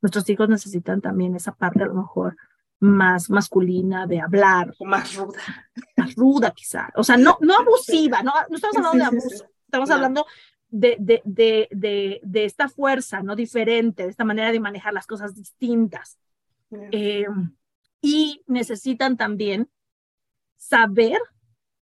[0.01, 2.37] Nuestros hijos necesitan también esa parte a lo mejor
[2.81, 4.75] más masculina de hablar.
[4.79, 5.43] O más ruda.
[5.99, 6.91] Más ruda quizá.
[6.97, 10.27] O sea, no, no abusiva, no, no estamos hablando de abuso, estamos hablando
[10.75, 13.37] de, de, de, de, esta fuerza, ¿no?
[13.37, 16.19] Diferente, de esta manera de manejar las cosas distintas.
[16.91, 17.27] Eh,
[18.01, 19.71] y necesitan también
[20.57, 21.19] saber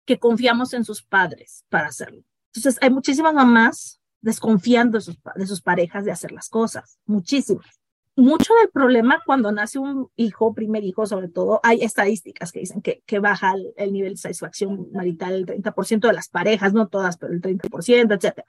[0.04, 2.22] que confiamos en sus padres para hacerlo.
[2.54, 7.80] Entonces, hay muchísimas mamás desconfiando de sus, de sus parejas de hacer las cosas, muchísimas.
[8.18, 12.80] Mucho del problema cuando nace un hijo, primer hijo sobre todo, hay estadísticas que dicen
[12.80, 17.18] que, que baja el, nivel de satisfacción marital el 30% de las parejas, no todas,
[17.18, 18.40] pero el 30%, etc.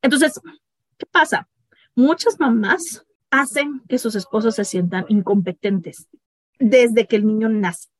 [0.00, 0.40] Entonces,
[0.96, 1.48] ¿qué pasa?
[1.94, 6.08] Muchas mamás hacen que sus esposos se sientan incompetentes
[6.58, 7.90] desde que el niño nace.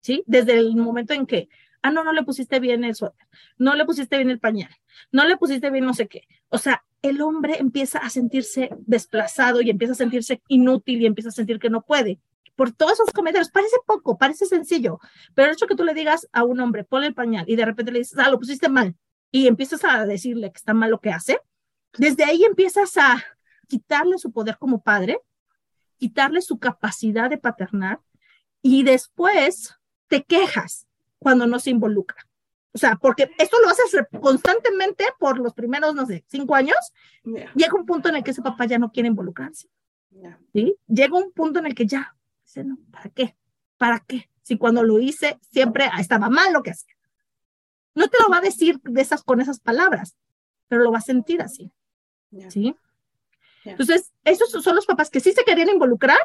[0.00, 0.22] ¿sí?
[0.26, 1.48] Desde el momento en que,
[1.80, 4.70] ah, no, no le pusiste bien el suéter, no le pusiste bien el pañal,
[5.10, 6.26] no le pusiste bien no sé qué.
[6.48, 11.30] O sea, el hombre empieza a sentirse desplazado y empieza a sentirse inútil y empieza
[11.30, 12.20] a sentir que no puede.
[12.56, 15.00] Por todos esos comentarios, parece poco, parece sencillo,
[15.34, 17.64] pero el hecho que tú le digas a un hombre, ponle el pañal y de
[17.64, 18.94] repente le dices, ah, lo pusiste mal,
[19.30, 21.40] y empiezas a decirle que está mal lo que hace,
[21.96, 23.24] desde ahí empiezas a
[23.66, 25.20] quitarle su poder como padre,
[25.96, 28.00] quitarle su capacidad de paternar
[28.62, 29.76] y después
[30.08, 30.86] te quejas
[31.18, 32.26] cuando no se involucra.
[32.72, 36.76] O sea, porque esto lo haces constantemente por los primeros, no sé, cinco años.
[37.24, 39.68] Llega un punto en el que ese papá ya no quiere involucrarse.
[40.52, 40.76] ¿sí?
[40.86, 43.36] Llega un punto en el que ya, dice, no, ¿para qué?
[43.76, 44.30] ¿Para qué?
[44.42, 46.94] Si cuando lo hice siempre estaba mal lo que hacía.
[47.94, 50.16] No te lo va a decir de esas, con esas palabras,
[50.68, 51.72] pero lo va a sentir así.
[52.48, 52.76] ¿Sí?
[53.64, 56.18] Entonces, esos son los papás que sí se querían involucrar,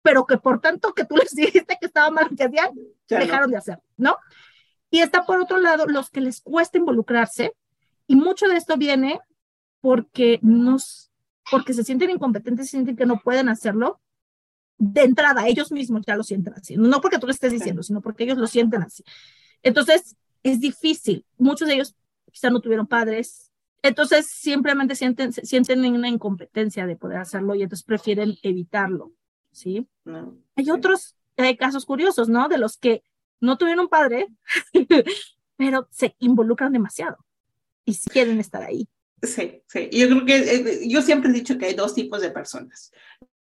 [0.00, 2.70] pero que por tanto que tú les dijiste que estaba mal que hacían,
[3.08, 4.16] dejaron de hacer, ¿no?
[4.92, 7.54] Y está por otro lado los que les cuesta involucrarse,
[8.06, 9.18] y mucho de esto viene
[9.80, 11.10] porque nos,
[11.50, 14.02] porque se sienten incompetentes, se sienten que no pueden hacerlo.
[14.76, 16.76] De entrada, ellos mismos ya lo sienten así.
[16.76, 19.02] No porque tú lo estés diciendo, sino porque ellos lo sienten así.
[19.62, 21.24] Entonces, es difícil.
[21.38, 21.96] Muchos de ellos
[22.30, 23.50] quizá no tuvieron padres,
[23.80, 29.12] entonces simplemente sienten, sienten una incompetencia de poder hacerlo y entonces prefieren evitarlo,
[29.52, 29.88] ¿sí?
[30.54, 32.48] hay otros hay casos curiosos, ¿no?
[32.48, 33.02] De los que
[33.42, 34.28] no tuvieron padre,
[35.56, 37.18] pero se involucran demasiado
[37.84, 38.88] y quieren estar ahí.
[39.22, 39.90] Sí, sí.
[39.92, 42.90] Yo creo que eh, yo siempre he dicho que hay dos tipos de personas,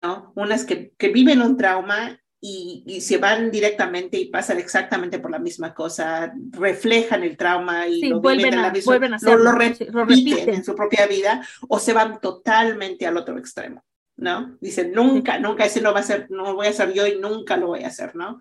[0.03, 0.33] ¿no?
[0.35, 5.39] Unas que, que viven un trauma y, se van directamente y pasan exactamente por la
[5.39, 10.75] misma cosa, reflejan el trauma y lo vuelven, a, vuelven a lo, repiten en su
[10.75, 13.85] propia vida o se van totalmente al otro extremo,
[14.17, 14.59] ¿no?
[14.61, 17.57] Dicen, nunca, nunca, ese no va a ser, no voy a ser yo y nunca
[17.57, 18.41] lo voy a hacer, ¿no?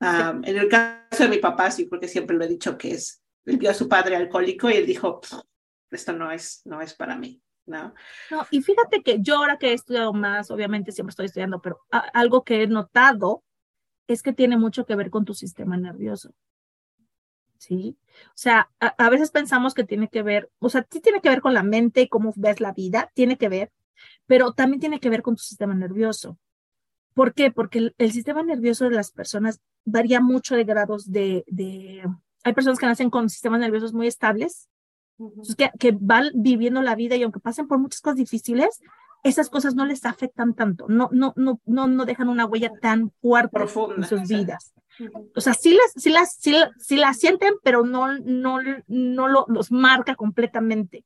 [0.00, 3.56] En el caso de mi papá, sí, porque siempre lo he dicho que es, él
[3.56, 5.20] vio a su padre alcohólico y él dijo,
[5.90, 7.42] esto no es, no es para mí.
[7.68, 7.94] ¿no?
[8.50, 12.42] Y fíjate que yo ahora que he estudiado más, obviamente siempre estoy estudiando, pero algo
[12.42, 13.44] que he notado
[14.06, 16.32] es que tiene mucho que ver con tu sistema nervioso.
[17.58, 17.98] ¿Sí?
[18.28, 21.40] O sea, a, veces pensamos que tiene que ver, o sea, sí tiene que ver
[21.40, 23.72] con la mente y cómo ves la vida, tiene que ver,
[24.26, 26.38] pero también tiene que ver con tu sistema nervioso.
[27.18, 27.50] ¿Por qué?
[27.50, 32.04] Porque el, sistema nervioso de las personas varía mucho de grados de, de,
[32.44, 34.68] hay personas que nacen con sistemas nerviosos muy estables
[35.56, 38.80] que, que, van viviendo la vida y aunque pasen por muchas cosas difíciles,
[39.24, 43.10] esas cosas no les afectan tanto, no, no, no, no, no dejan una huella tan
[43.20, 43.58] fuerte
[43.96, 44.72] en sus vidas.
[45.34, 49.44] O sea, sí las, sí las, sí, sí las sienten, pero no, no, no lo,
[49.48, 51.04] los marca completamente.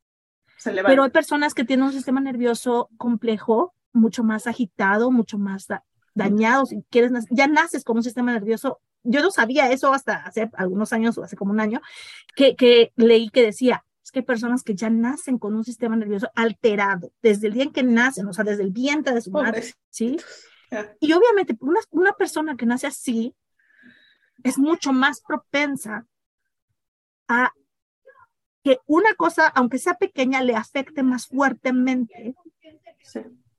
[0.63, 5.69] Pero hay personas que tienen un sistema nervioso complejo, mucho más agitado, mucho más
[6.15, 6.67] dañado.
[6.67, 8.81] Si quieres, ya naces con un sistema nervioso.
[9.05, 11.81] Yo no sabía eso hasta hace algunos años o hace como un año,
[12.37, 15.97] que, que leí que decía, es que hay personas que ya nacen con un sistema
[15.97, 19.33] nervioso alterado, desde el día en que nacen, o sea, desde el vientre de su
[19.33, 20.19] madre, ¿sí?
[21.01, 23.35] Y obviamente una, una persona que nace así
[24.43, 26.07] es mucho más propensa
[27.29, 27.53] a
[28.65, 32.35] que una cosa, aunque sea pequeña, le afecte más fuertemente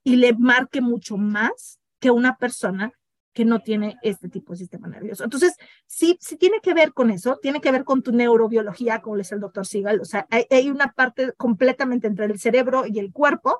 [0.02, 2.92] y le marque mucho más que una persona
[3.32, 5.24] que no tiene este tipo de sistema nervioso.
[5.24, 5.54] Entonces,
[5.86, 9.22] sí, sí tiene que ver con eso, tiene que ver con tu neurobiología, como le
[9.22, 10.02] dice el doctor Sigal.
[10.02, 13.58] O sea, hay, una parte completamente entre el cerebro y el cuerpo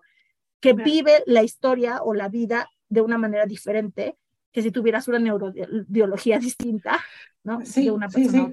[0.61, 4.18] que vive la historia o la vida de una manera diferente
[4.52, 7.02] que si tuvieras una neurobiología distinta,
[7.44, 7.64] ¿no?
[7.64, 8.48] Sí, de una persona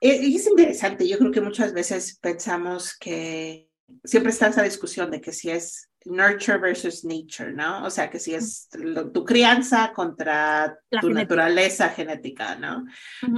[0.00, 0.36] sí, sí.
[0.36, 3.68] Es interesante, yo creo que muchas veces pensamos que
[4.04, 7.84] siempre está esa discusión de que si es nurture versus nature, ¿no?
[7.84, 8.68] O sea, que si es
[9.12, 12.84] tu crianza contra tu naturaleza genética, ¿no?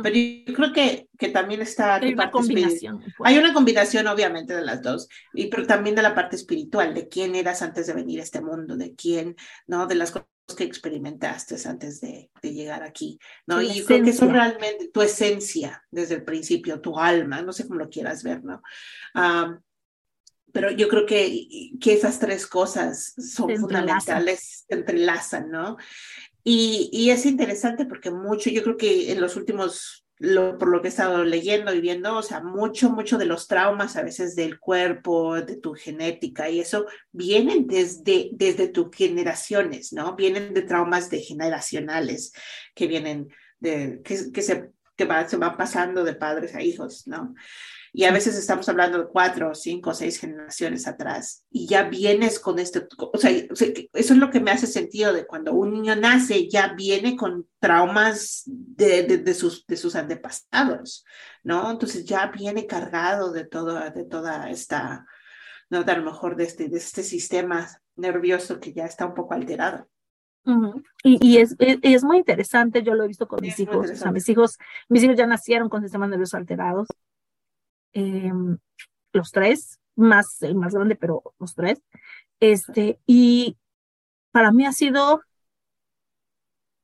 [0.02, 1.96] Pero yo creo que, que también está...
[1.96, 3.02] Hay una combinación.
[3.24, 7.08] Hay una combinación, obviamente, de las dos, y, pero también de la parte espiritual, de
[7.08, 9.86] quién eras antes de venir a este mundo, de quién, ¿no?
[9.86, 10.26] De las cosas
[10.56, 13.60] que experimentaste antes de, de llegar aquí, ¿no?
[13.60, 17.66] y yo creo que eso realmente, tu esencia desde el principio, tu alma, no sé
[17.66, 18.62] cómo lo quieras ver, ¿no?
[20.56, 25.76] Pero yo creo que, que esas tres cosas son fundamentales, se entrelazan, ¿no?
[26.42, 30.80] Y, y, es interesante porque mucho, yo creo que en los últimos, lo, por lo
[30.80, 34.34] que he estado leyendo y viendo, o sea, mucho, mucho de los traumas a veces
[34.34, 40.16] del cuerpo, de tu genética y eso, vienen desde, desde tus generaciones, ¿no?
[40.16, 42.32] Vienen de traumas degeneracionales
[42.74, 43.28] que vienen
[43.60, 47.34] de, que, que se, que va, se van pasando de padres a hijos, ¿no?
[47.96, 52.58] Y a veces estamos hablando de cuatro, cinco, seis generaciones atrás y ya vienes con
[52.58, 56.46] este, o sea, eso es lo que me hace sentido de cuando un niño nace,
[56.46, 61.06] ya viene con traumas de, de, sus, de sus antepasados,
[61.42, 61.70] ¿no?
[61.70, 65.06] Entonces ya viene cargado de, todo, de toda esta,
[65.70, 65.82] ¿no?
[65.82, 69.32] De a lo mejor de este, de este sistema nervioso que ya está un poco
[69.32, 69.88] alterado.
[71.02, 74.12] Y, y es, es, muy interesante, yo lo he visto con mis hijos, o sea,
[74.12, 74.58] mis hijos,
[74.90, 76.88] mis hijos ya nacieron con sistemas nerviosos alterados,
[77.96, 78.58] Em,
[79.14, 81.80] los tres, más el más grande, pero los tres.
[82.40, 83.56] Este, y
[84.32, 85.22] para mí ha sido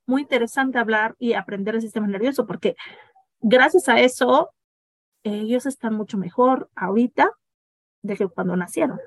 [0.07, 2.77] muy interesante hablar y aprender el sistema nervioso, porque
[3.40, 4.55] gracias a eso
[5.22, 7.31] ellos están mucho mejor ahorita
[8.01, 8.98] de que cuando nacieron.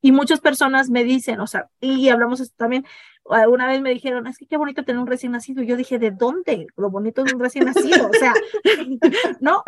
[0.00, 2.86] Y muchas personas me dicen, o sea, y hablamos esto también,
[3.32, 5.62] Alguna vez me dijeron, es que qué bonito tener un recién nacido.
[5.62, 6.66] Y yo dije, ¿de dónde?
[6.76, 8.08] Lo bonito de un recién nacido.
[8.08, 8.34] O sea,
[9.40, 9.62] no.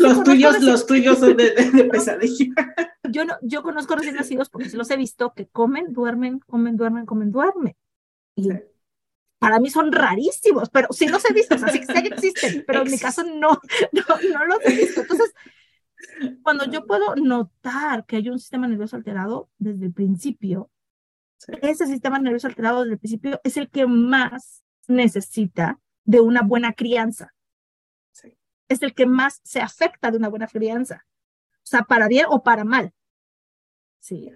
[0.00, 2.46] Los tuyos, los tuyos son de, pesadilla.
[3.10, 7.06] Yo no, yo conozco recién nacidos porque los he visto que comen, duermen, comen, duermen,
[7.06, 7.74] comen, duermen.
[8.36, 8.50] Y
[9.38, 12.82] para mí son rarísimos, pero sí los he visto, o sea, sí que existen, pero
[12.82, 13.60] en mi caso no,
[13.92, 15.00] no, no los he visto.
[15.00, 15.32] Entonces,
[16.42, 20.70] cuando yo puedo notar que hay un sistema nervioso alterado desde el principio,
[21.62, 26.72] ese sistema nervioso alterado desde el principio es el que más necesita de una buena
[26.72, 27.34] crianza.
[28.68, 31.06] Es el que más se afecta de una buena crianza.
[31.56, 32.92] O sea, para bien o para mal.
[33.98, 34.30] Sí.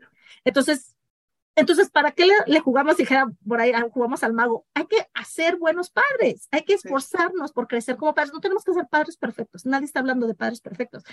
[0.45, 0.91] Entonces,
[1.55, 4.65] entonces, ¿para qué le, jugamos, dijera por ahí, ah, jugamos al mago?
[4.73, 8.33] Hay que hacer buenos padres, hay que esforzarnos por crecer como padres.
[8.33, 11.05] No tenemos que ser padres perfectos, nadie está hablando de padres perfectos.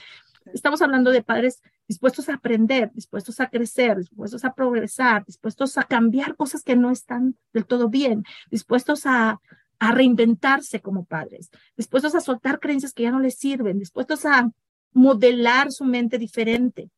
[0.54, 5.84] Estamos hablando de padres dispuestos a aprender, dispuestos a crecer, dispuestos a progresar, dispuestos a
[5.84, 9.42] cambiar cosas que no están del todo bien, dispuestos a,
[9.80, 14.50] a reinventarse como padres, dispuestos a soltar creencias que ya no les sirven, dispuestos a
[14.94, 16.90] modelar su mente diferente.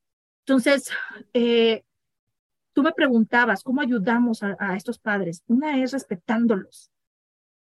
[0.46, 0.90] Entonces,
[1.34, 1.84] eh,
[2.74, 5.44] Tú me preguntabas, ¿cómo ayudamos a, estos padres?
[5.48, 6.92] Una es respetándolos,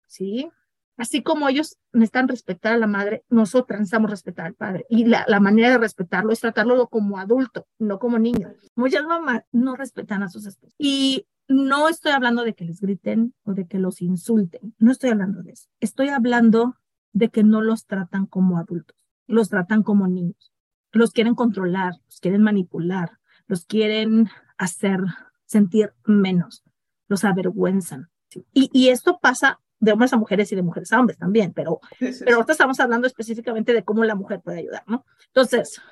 [0.07, 0.50] ¿sí?
[0.98, 4.85] Así como ellos necesitan respetar a la madre, nosotros necesitamos respetar al padre.
[4.90, 8.52] Y la, manera de respetarlo es tratarlo como adulto, no como niño.
[8.74, 10.74] Muchas mamás no respetan a sus esposos.
[10.78, 14.74] Y no estoy hablando de que les griten o de que los insulten.
[14.78, 15.68] No estoy hablando de eso.
[15.81, 16.76] Estoy hablando
[17.12, 18.96] de que no los tratan como adultos.
[19.26, 20.52] Los tratan como niños.
[20.92, 24.28] Los quieren controlar, los quieren manipular, los quieren
[24.62, 25.01] hacer
[25.44, 26.62] sentir menos,
[27.09, 28.11] los avergüenzan.
[28.53, 31.81] Y, y, esto pasa de hombres a mujeres y de mujeres a hombres también, pero,
[31.98, 35.05] pero ahorita estamos hablando específicamente de cómo la mujer puede ayudar, ¿no?
[35.27, 35.83] Entonces,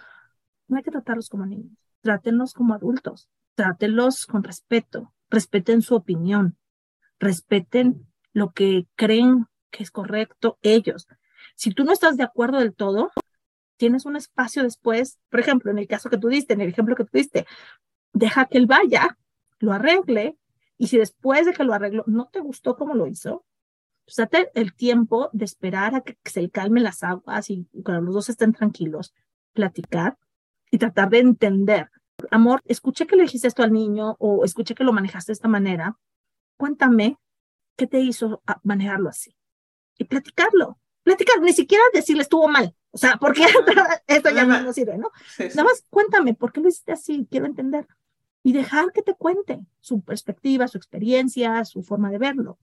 [0.68, 6.56] no hay que tratarlos como niños, trátenlos como adultos, trátenlos con respeto, respeten su opinión,
[7.18, 11.08] respeten lo que creen que es correcto ellos.
[11.56, 13.10] Si tú no estás de acuerdo del todo,
[13.76, 16.94] tienes un espacio después, por ejemplo, en el caso que tú diste, en el ejemplo
[16.96, 17.46] que tú diste,
[18.12, 19.18] deja que él vaya,
[19.58, 20.36] lo arregle,
[20.78, 23.44] y si después de que lo arregló no te gustó como lo hizo,
[24.06, 28.14] pues date el tiempo de esperar a que se calmen las aguas y cuando los
[28.14, 29.14] dos estén tranquilos,
[29.52, 30.18] platicar
[30.70, 31.90] y tratar de entender.
[32.30, 35.48] Amor, escuché que le dijiste esto al niño o escuché que lo manejaste de esta
[35.48, 35.98] manera.
[36.56, 37.18] Cuéntame
[37.76, 39.36] qué te hizo manejarlo así.
[39.98, 40.78] Y platicarlo.
[41.02, 42.74] Platicar, ni siquiera decirle estuvo mal.
[42.90, 43.44] O sea, porque
[44.06, 45.10] esto ya no sirve, ¿no?
[45.38, 47.26] Nada más cuéntame, ¿por qué lo hiciste así?
[47.30, 47.86] Quiero entender
[48.42, 52.58] y dejar que te cuente su perspectiva, su experiencia, su forma de verlo.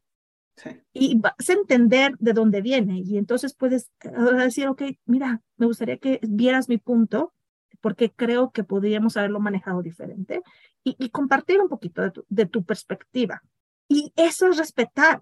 [0.92, 5.68] Y vas a entender de dónde viene y entonces puedes eh, decir, ok, mira, me
[5.68, 7.32] gustaría que vieras mi punto
[7.80, 10.42] porque creo que podríamos haberlo manejado diferente
[10.84, 13.44] y, compartir un poquito de tu, de tu perspectiva.
[13.88, 15.22] Y eso es respetar.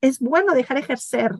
[0.00, 1.32] Es bueno dejar ejercer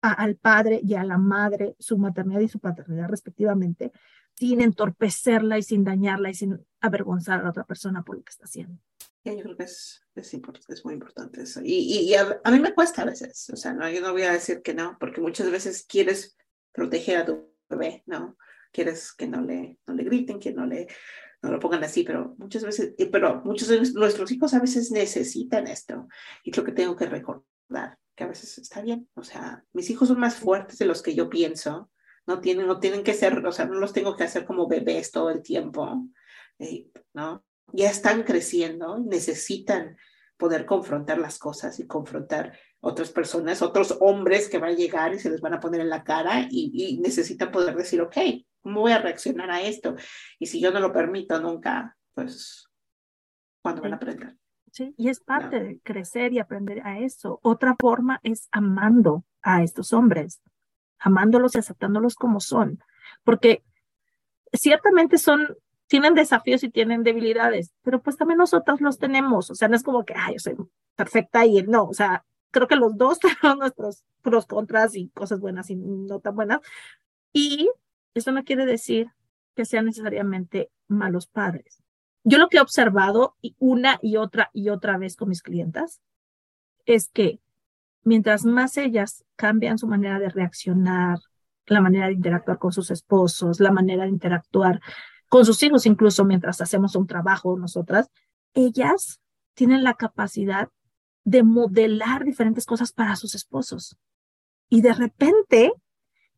[0.00, 3.92] al padre y a la madre su maternidad y su paternidad respectivamente,
[4.38, 8.30] sin entorpecerla y sin dañarla y sin avergonzar a la otra persona por lo que
[8.30, 8.78] está haciendo.
[9.24, 10.34] yo creo que es, es,
[10.68, 11.60] es muy importante eso.
[11.64, 14.32] Y, y, a, mí me cuesta a veces, o sea, no, yo no voy a
[14.32, 16.36] decir que no, porque muchas veces quieres
[16.72, 18.36] proteger a tu bebé, ¿no?
[18.70, 20.86] Quieres que no le, no le griten, que no le
[21.40, 25.68] no lo pongan así, pero muchas veces, pero muchos de nuestros hijos a veces necesitan
[25.68, 26.08] esto.
[26.42, 29.08] Y creo que tengo que recordar que a veces está bien.
[29.14, 31.92] O sea, mis hijos son más fuertes de los que yo pienso
[32.28, 35.10] no tienen, no tienen que ser, o sea, no los tengo que hacer como bebés
[35.10, 36.06] todo el tiempo,
[36.58, 37.42] eh, ¿no?
[37.72, 39.96] Ya están creciendo, necesitan
[40.36, 45.18] poder confrontar las cosas y confrontar otras personas, otros hombres que van a llegar y
[45.18, 48.16] se les van a poner en la cara y, necesitan poder decir, ok,
[48.60, 49.96] ¿cómo voy a reaccionar a esto?
[50.38, 52.68] Y si yo no lo permito nunca, pues,
[53.62, 54.36] ¿cuándo van a aprender?
[54.70, 57.40] Sí, y es parte de crecer y aprender a eso.
[57.42, 60.42] Otra forma es amando a estos hombres
[60.98, 62.82] amándolos y aceptándolos como son,
[63.24, 63.62] porque
[64.52, 65.56] ciertamente son,
[65.86, 69.82] tienen desafíos y tienen debilidades, pero pues también nosotros los tenemos, o sea, no es
[69.82, 70.56] como que, ay, yo soy
[70.96, 75.40] perfecta y no, o sea, creo que los dos tenemos nuestros pros, contras y cosas
[75.40, 76.60] buenas y no tan buenas,
[77.32, 77.70] y
[78.14, 79.08] eso no quiere decir
[79.54, 81.82] que sean necesariamente malos padres.
[82.24, 86.00] Yo lo que he observado una y otra y otra vez con mis clientas
[86.84, 87.40] es que
[88.02, 91.18] mientras más ellas cambian su manera de reaccionar,
[91.66, 94.80] la manera de interactuar con sus esposos, la manera de interactuar
[95.28, 98.10] con sus hijos, incluso mientras hacemos un trabajo nosotras,
[98.54, 99.20] ellas
[99.54, 100.68] tienen la capacidad
[101.24, 103.98] de modelar diferentes cosas para sus esposos.
[104.70, 105.72] Y de repente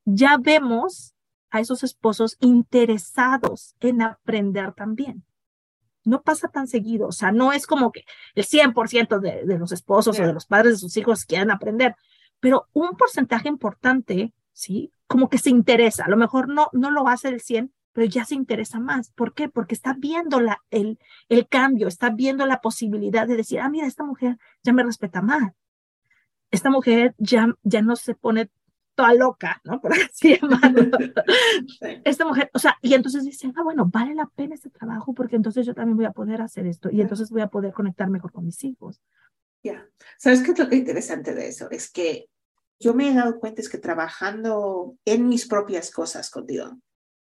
[0.04, 1.14] ya vemos
[1.50, 5.24] a esos esposos interesados en aprender también.
[6.04, 9.72] No pasa tan seguido, o sea, no es como que el 100% de, de los
[9.72, 11.96] esposos o de los padres de sus hijos quieran aprender,
[12.40, 14.92] pero un porcentaje importante, ¿sí?
[15.06, 18.24] Como que se interesa, a lo mejor no, no lo hace el 100, pero ya
[18.24, 19.10] se interesa más.
[19.10, 19.48] ¿Por qué?
[19.48, 20.98] Porque está viendo la, el,
[21.28, 25.22] el cambio, está viendo la posibilidad de decir, ah, mira, esta mujer ya me respeta
[25.22, 25.52] más.
[26.50, 28.50] Esta mujer ya, ya no se pone
[29.00, 29.80] toda loca, ¿no?
[29.80, 30.90] Por así llamarlo.
[32.04, 35.36] Esta mujer, o sea, y entonces dice, ah, bueno, vale la pena este trabajo porque
[35.36, 38.30] entonces yo también voy a poder hacer esto y entonces voy a poder conectar mejor
[38.30, 39.00] con mis hijos.
[39.62, 39.88] Ya,
[40.18, 41.70] ¿sabes qué es lo que interesante de eso?
[41.70, 42.28] Es que
[42.78, 46.78] yo me he dado cuenta es que trabajando en mis propias cosas contigo,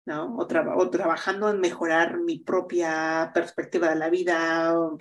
[0.06, 0.36] ¿no?
[0.36, 4.98] O, o trabajando en mejorar mi propia perspectiva de la vida, o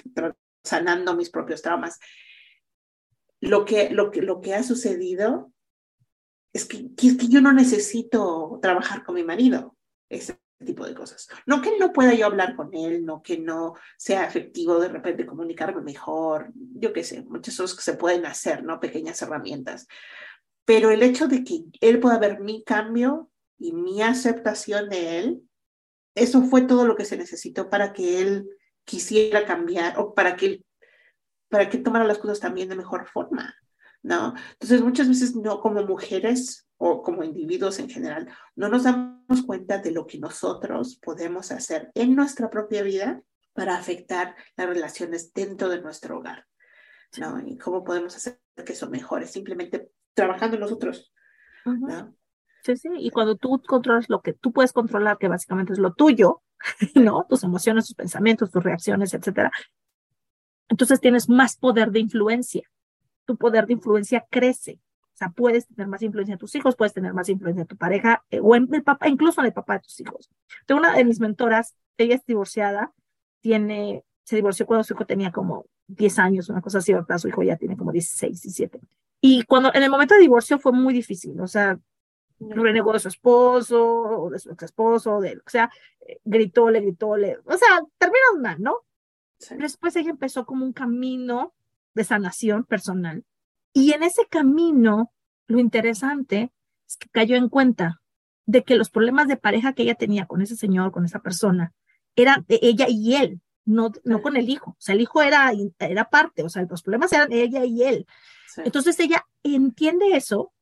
[0.63, 1.99] sanando mis propios traumas,
[3.41, 5.53] lo que, lo que, lo que ha sucedido
[6.57, 9.77] es que, es que yo no necesito trabajar con mi marido,
[10.09, 11.29] ese tipo de cosas.
[11.45, 15.27] No que no pueda yo hablar con él, no que no sea efectivo de repente
[15.27, 18.81] comunicarme mejor, yo qué sé, muchas cosas que se pueden hacer, ¿no?
[18.81, 19.87] Pequeñas herramientas.
[20.65, 25.43] Pero el hecho de que él pueda ver mi cambio y mi aceptación de él,
[26.15, 28.49] eso fue todo lo que se necesitó para que él
[28.85, 30.67] quisiera cambiar o para que él,
[31.51, 33.55] para que tomara las cosas también de mejor forma.
[34.07, 34.35] ¿No?
[34.53, 39.79] Entonces, muchas veces no como mujeres o como individuos en general, no nos damos cuenta
[39.79, 43.21] de lo que nosotros podemos hacer en nuestra propia vida
[43.53, 46.47] para afectar las relaciones dentro de nuestro hogar,
[47.19, 47.41] ¿no?
[47.45, 51.13] Y cómo podemos hacer que eso mejore, simplemente trabajando nosotros,
[51.65, 52.15] ¿no?
[52.63, 55.95] Sí, sí, y cuando tú controlas lo que tú puedes controlar, que básicamente es lo
[55.95, 56.43] tuyo,
[56.95, 57.27] ¿no?
[57.29, 59.51] Tus emociones, tus pensamientos, tus reacciones, etcétera.
[60.69, 62.63] Entonces tienes más poder de influencia
[63.27, 64.81] tu poder de influencia crece.
[65.15, 67.77] O sea, puedes tener más influencia en tus hijos, puedes tener más influencia en tu
[67.77, 70.31] pareja eh, o en el papá, incluso en el papá de tus hijos.
[70.67, 72.93] Tengo una de mis mentoras, ella es divorciada,
[73.41, 77.29] tiene, se divorció cuando su hijo tenía como 10 años, una cosa así, ahorita su
[77.29, 78.81] hijo ya tiene como 16, 17.
[79.23, 81.79] Y cuando, en el momento de divorcio fue muy difícil, o sea,
[82.39, 85.71] renegó de su esposo, o de su ex esposo, de lo que sea,
[86.07, 88.83] eh, gritó, le gritó, le, o sea, terminó mal, ¿no?
[89.59, 91.55] Después ella empezó como un camino
[91.97, 93.25] de sanación personal.
[93.73, 95.13] Y en ese camino,
[95.49, 96.53] lo interesante
[96.87, 98.03] es que cayó en cuenta
[98.45, 101.73] de que los problemas de pareja que ella tenía con ese señor, con esa persona,
[102.15, 104.73] eran de ella y él, no, no con el hijo.
[104.73, 108.07] O sea, el hijo era, era parte, o sea, los problemas eran ella y él.
[108.59, 110.53] Entonces ella entiende eso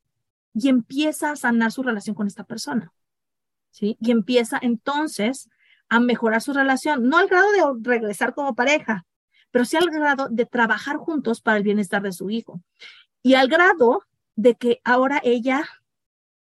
[0.55, 2.93] y empieza a sanar su relación con esta persona.
[3.71, 3.97] ¿Sí?
[4.01, 5.51] Y empieza entonces
[5.89, 9.05] a mejorar su relación, no al grado de regresar como pareja,
[9.55, 12.61] pero sí al grado de trabajar juntos para el bienestar de su hijo.
[13.23, 14.03] Y al grado
[14.35, 15.65] de que ahora ella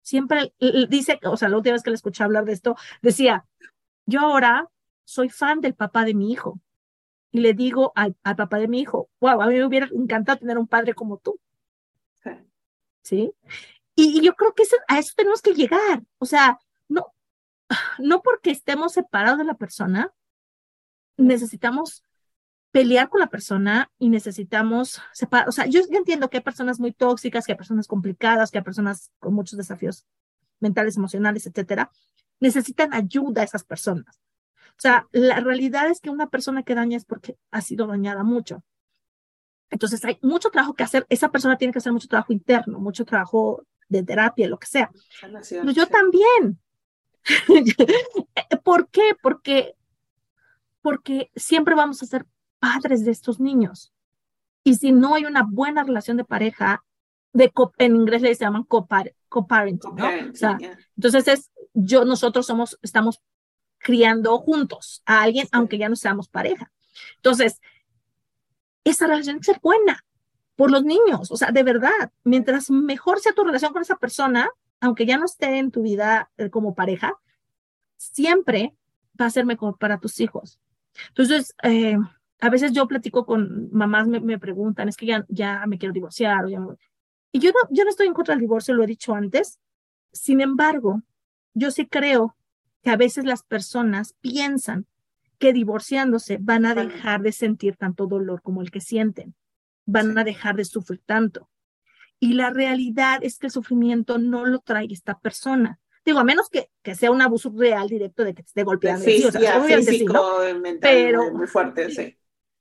[0.02, 0.52] siempre
[0.90, 3.46] dice, o sea, la última vez que le escuché hablar de esto, decía,
[4.04, 4.68] yo ahora
[5.04, 6.60] soy fan del papá de mi hijo.
[7.30, 10.58] Y le digo al, papá de mi hijo, wow, a mí me hubiera encantado tener
[10.58, 11.38] un padre como tú.
[13.02, 13.32] ¿Sí?
[13.94, 16.02] Y, yo creo que a eso tenemos que llegar.
[16.18, 17.14] O sea, no,
[18.00, 20.12] no porque estemos separados de la persona,
[21.16, 22.02] necesitamos
[22.78, 26.92] pelear con la persona y necesitamos separar, o sea, yo, entiendo que hay personas muy
[26.92, 30.06] tóxicas, que hay personas complicadas, que hay personas con muchos desafíos
[30.60, 31.90] mentales, emocionales, etcétera,
[32.38, 34.20] necesitan ayuda a esas personas.
[34.70, 38.22] O sea, la realidad es que una persona que daña es porque ha sido dañada
[38.22, 38.62] mucho.
[39.70, 43.04] Entonces hay mucho trabajo que hacer, esa persona tiene que hacer mucho trabajo interno, mucho
[43.04, 44.88] trabajo de terapia, lo que sea.
[45.20, 46.60] Pero yo también.
[48.62, 49.16] ¿Por qué?
[49.20, 49.74] Porque
[50.80, 52.24] porque siempre vamos a ser
[52.58, 53.92] padres de estos niños.
[54.64, 56.84] Y si no hay una buena relación de pareja,
[57.32, 60.08] de en inglés le llaman co-parenting, ¿no?
[60.30, 60.58] O sea,
[60.96, 63.20] entonces es, yo, nosotros somos, estamos
[63.78, 66.70] criando juntos a alguien, aunque ya no seamos pareja.
[67.16, 67.60] Entonces,
[68.84, 70.04] esa relación ser buena
[70.56, 74.50] por los niños, o sea, de verdad, mientras mejor sea tu relación con esa persona,
[74.80, 77.14] aunque ya no esté en tu vida eh, como pareja,
[77.96, 78.74] siempre
[79.20, 80.58] va a ser mejor para tus hijos.
[81.08, 81.96] Entonces, eh,
[82.40, 86.44] a veces yo platico con mamás, me, preguntan, es que ya, ya me quiero divorciar.
[86.44, 86.60] O ya
[87.32, 89.58] Y yo no, yo no estoy en contra del divorcio, lo he dicho antes.
[90.12, 91.02] Sin embargo,
[91.54, 92.36] yo sí creo
[92.82, 94.86] que a veces las personas piensan
[95.38, 99.34] que divorciándose van a dejar de sentir tanto dolor como el que sienten,
[99.84, 101.48] van a dejar de sufrir tanto.
[102.20, 105.78] Y la realidad es que el sufrimiento no lo trae esta persona.
[106.04, 109.04] Digo, a menos que, que sea un abuso real directo de que te esté golpeando.
[109.04, 112.16] Sí, o sea, físico, mental, pero, muy fuerte, sí.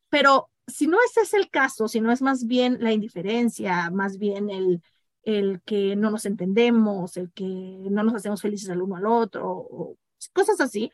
[0.10, 4.18] Pero si no ese es el caso, si no es más bien la indiferencia, más
[4.18, 4.82] bien el,
[5.24, 9.46] el que no nos entendemos, el que no nos hacemos felices al uno al otro,
[9.48, 9.98] o
[10.34, 10.92] cosas así,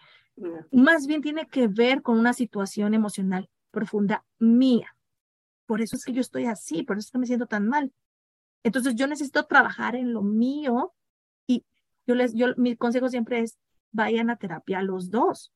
[0.71, 4.95] Más bien tiene que ver con una situación emocional profunda mía.
[5.65, 7.93] Por eso es que yo estoy así, por eso es que me siento tan mal.
[8.63, 10.93] Entonces yo necesito trabajar en lo mío
[11.47, 11.65] y
[12.07, 13.59] yo les, yo, mi consejo siempre es,
[13.91, 15.51] vayan a terapia los dos.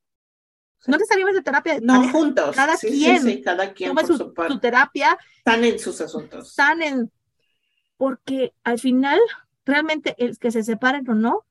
[0.85, 1.79] No necesariamente de terapia.
[1.81, 2.55] No, juntos.
[2.55, 3.21] Cada quien.
[3.21, 5.17] Sí, cada quien toma su, su, terapia.
[5.37, 6.49] Están en sus asuntos.
[6.49, 7.11] Están en.
[7.97, 9.19] Porque al final,
[9.65, 11.45] realmente, el que se separen o no,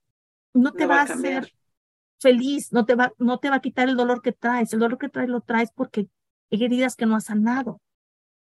[0.55, 1.53] no te va, a hacer
[2.20, 4.72] feliz, no te, va, no te va a quitar el dolor que traes.
[4.72, 6.09] El dolor que traes lo traes porque
[6.51, 7.81] hay heridas que no has sanado.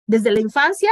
[0.06, 0.90] Desde la infancia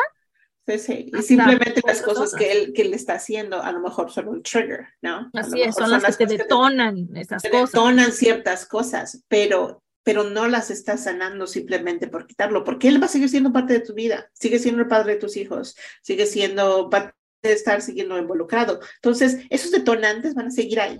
[0.67, 1.11] Sí, sí.
[1.13, 4.43] Y simplemente las cosas que él, que él está haciendo a lo mejor son un
[4.43, 5.31] trigger, ¿no?
[5.35, 7.73] Así es, son, las, que te detonan esas cosas.
[7.73, 13.07] Detonan ciertas cosas, pero, pero no las está sanando simplemente por quitarlo, porque él va
[13.07, 16.27] a seguir siendo parte de tu vida, sigue siendo el padre de tus hijos, sigue
[16.27, 18.79] siendo parte de estar siguiendo involucrado.
[18.97, 20.99] Entonces, esos detonantes van a seguir ahí.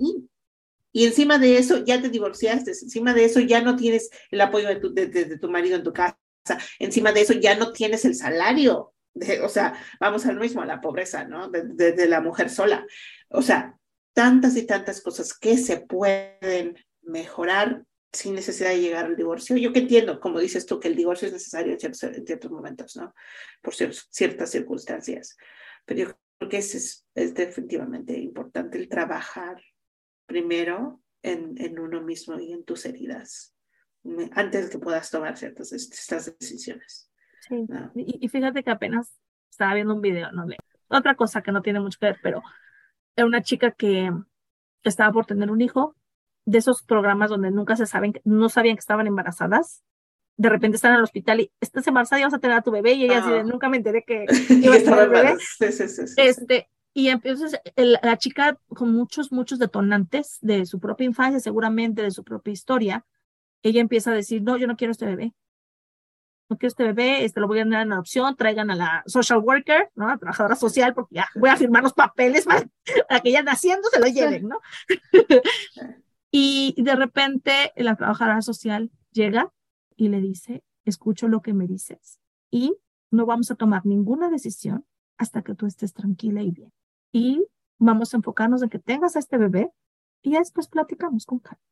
[0.93, 4.69] Y encima de eso ya te divorciaste, encima de eso ya no tienes el apoyo
[4.69, 6.17] de tu, de tu marido en tu casa,
[6.79, 8.95] encima de eso ya no tienes el salario
[9.43, 11.49] o sea, vamos al mismo, a la pobreza, ¿no?
[11.49, 12.87] De, la mujer sola.
[13.29, 13.79] O sea,
[14.13, 17.85] tantas y tantas cosas que se pueden mejorar
[18.15, 19.57] sin necesidad de llegar al divorcio.
[19.57, 23.15] Yo que entiendo, como dices tú, que el divorcio es necesario en ciertos, momentos, ¿no?
[23.63, 25.37] Por ciertas circunstancias.
[25.85, 29.61] Pero yo creo que es, es definitivamente importante el trabajar
[30.27, 33.55] primero en, en uno mismo y en tus heridas,
[34.33, 37.11] antes de que puedas tomar ciertas estas decisiones.
[37.41, 39.15] Sí, y, fíjate que apenas
[39.51, 40.47] estaba viendo un video, no
[40.89, 42.43] otra cosa que no tiene mucho que ver, pero
[43.17, 44.11] era una chica que
[44.83, 45.97] estaba por tener un hijo,
[46.47, 49.83] de esos programas donde nunca se saben, no sabían que estaban embarazadas,
[50.37, 52.71] de repente están en el hospital y estás embarazada y vas a tener a tu
[52.71, 53.43] bebé y ella así ah.
[53.45, 55.37] nunca me enteré que iba a tener bebé.
[56.17, 62.11] este, y entonces la chica con muchos, muchos detonantes de su propia infancia, seguramente de
[62.11, 63.07] su propia historia,
[63.63, 65.35] ella empieza a decir, no, yo no quiero este bebé,
[66.49, 69.39] no quiero este bebé, este lo voy a dar en adopción, traigan a la social
[69.39, 70.09] worker, ¿no?
[70.09, 74.01] La trabajadora social, porque ya voy a firmar los papeles para, que ya naciendo se
[74.01, 74.61] lo lleven, ¿no?
[76.37, 79.53] y de repente la trabajadora social llega
[79.95, 82.19] y le dice, escucho lo que me dices
[82.51, 82.77] y
[83.13, 84.85] no vamos a tomar ninguna decisión
[85.17, 86.73] hasta que tú estés tranquila y bien.
[87.13, 87.47] Y
[87.79, 89.71] vamos a enfocarnos en que tengas a este bebé
[90.23, 91.63] y ya después platicamos con calma.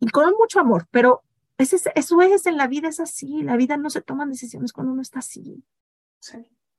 [0.00, 1.22] Y con mucho amor, pero
[1.56, 3.44] eso es en la vida, es así.
[3.44, 5.62] La vida no se toman decisiones cuando uno está así.
[6.18, 6.38] Sí.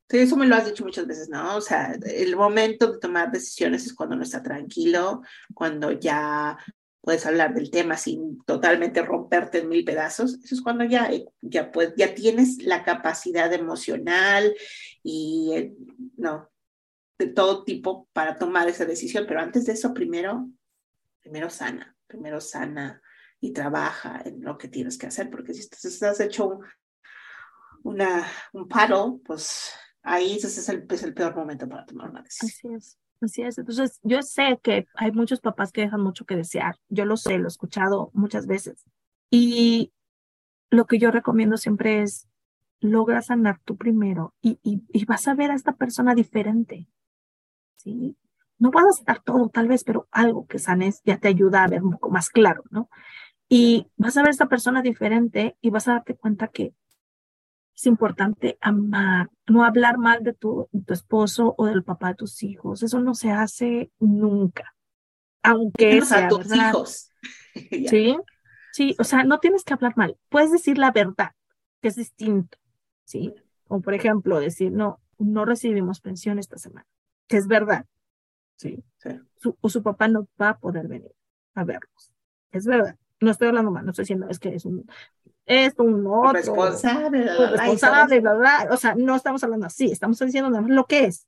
[0.10, 1.56] eso me lo has dicho muchas veces, ¿no?
[1.56, 5.22] O sea, el momento de tomar decisiones es cuando uno está tranquilo,
[5.54, 6.58] cuando ya
[7.02, 10.40] puedes hablar del tema sin totalmente romperte en mil pedazos.
[10.44, 11.10] Eso es cuando ya,
[11.42, 14.54] ya, pues, ya tienes la capacidad emocional
[15.04, 15.74] y, eh,
[16.18, 16.50] no,
[17.18, 19.26] de todo tipo para tomar esa decisión.
[19.28, 20.48] Pero antes de eso, primero,
[21.22, 23.02] primero sana, primero sana
[23.40, 26.66] y trabaja en lo que tienes que hacer, porque si estás hecho un,
[27.84, 29.72] una, un paro, pues
[30.04, 32.76] ahí ese es el, el peor momento para tomar una decisión.
[32.76, 32.98] Así es.
[33.22, 33.58] Así es.
[33.58, 36.78] Entonces, yo sé que hay muchos papás que dejan mucho que desear.
[36.90, 38.84] Yo lo sé, lo he escuchado muchas veces.
[39.30, 39.94] Y
[40.72, 42.28] lo que yo recomiendo siempre es,
[42.80, 46.88] logra sanar tú primero y, y, y vas a ver a esta persona diferente.
[47.78, 48.18] ¿Sí?
[48.58, 51.68] No vas a estar todo, tal vez, pero algo que sanes ya te ayuda a
[51.68, 52.90] ver un poco más claro, ¿no?
[53.50, 56.74] Y vas a ver a esta persona diferente y vas a darte cuenta que
[57.82, 62.44] es importante amar, no hablar mal de tu, tu esposo o del papá de tus
[62.44, 62.84] hijos.
[62.84, 64.76] Eso no se hace nunca.
[65.42, 67.10] Aunque sea, a tus hijos.
[67.90, 68.18] sí,
[68.72, 70.16] sí, o sea, no tienes que hablar mal.
[70.30, 71.32] Puedes decir la verdad,
[71.82, 72.60] que es distinto,
[73.04, 73.34] ¿sí?
[73.68, 76.86] O por ejemplo, decir, no, no recibimos pensión esta semana,
[77.28, 77.88] que es verdad,
[78.58, 78.84] ¿sí?
[79.60, 81.16] o su papá no va a poder venir
[81.56, 82.14] a verlos,
[82.52, 84.86] es verdad no estoy hablando mal, no estoy diciendo es que es un
[85.46, 90.50] esto, un otro, responsable, responsable, bla, bla, o sea, no estamos hablando así, estamos diciendo
[90.50, 91.28] nada más lo que es.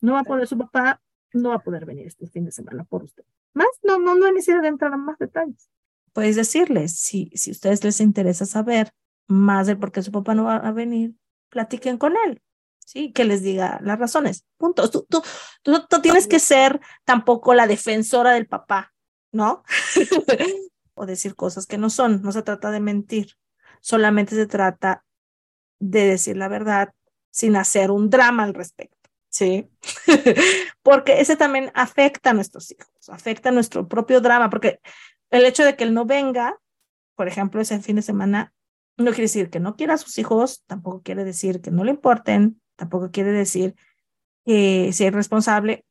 [0.00, 1.00] No va a poder su papá,
[1.32, 3.24] no va a poder venir este fin de semana por usted.
[3.54, 5.70] Más, no, no, no hay necesidad de entrar en más detalles.
[6.12, 8.92] Puedes decirles, si, si a ustedes les interesa saber
[9.26, 11.14] más de por qué su papá no va a venir,
[11.48, 12.42] platiquen con él,
[12.84, 13.12] ¿sí?
[13.12, 14.44] Que les diga las razones.
[14.56, 14.88] Punto.
[14.90, 15.22] Tú, tú,
[15.62, 18.94] tú, tú tienes que ser tampoco la defensora del papá,
[19.32, 19.62] ¿no?
[20.98, 22.22] o decir cosas que no son.
[22.22, 23.34] No se trata de mentir,
[23.80, 25.04] solamente se trata
[25.80, 26.92] de decir la verdad
[27.30, 28.96] sin hacer un drama al respecto.
[29.30, 29.68] ¿Sí?
[30.82, 34.80] porque ese también afecta a nuestros hijos, afecta a nuestro propio drama, porque
[35.30, 36.58] el hecho de que él no venga,
[37.14, 38.54] por ejemplo, ese fin de semana,
[38.96, 41.90] no quiere decir que no quiera a sus hijos, tampoco quiere decir que no le
[41.90, 43.74] importen, tampoco quiere decir
[44.44, 45.84] que sea irresponsable.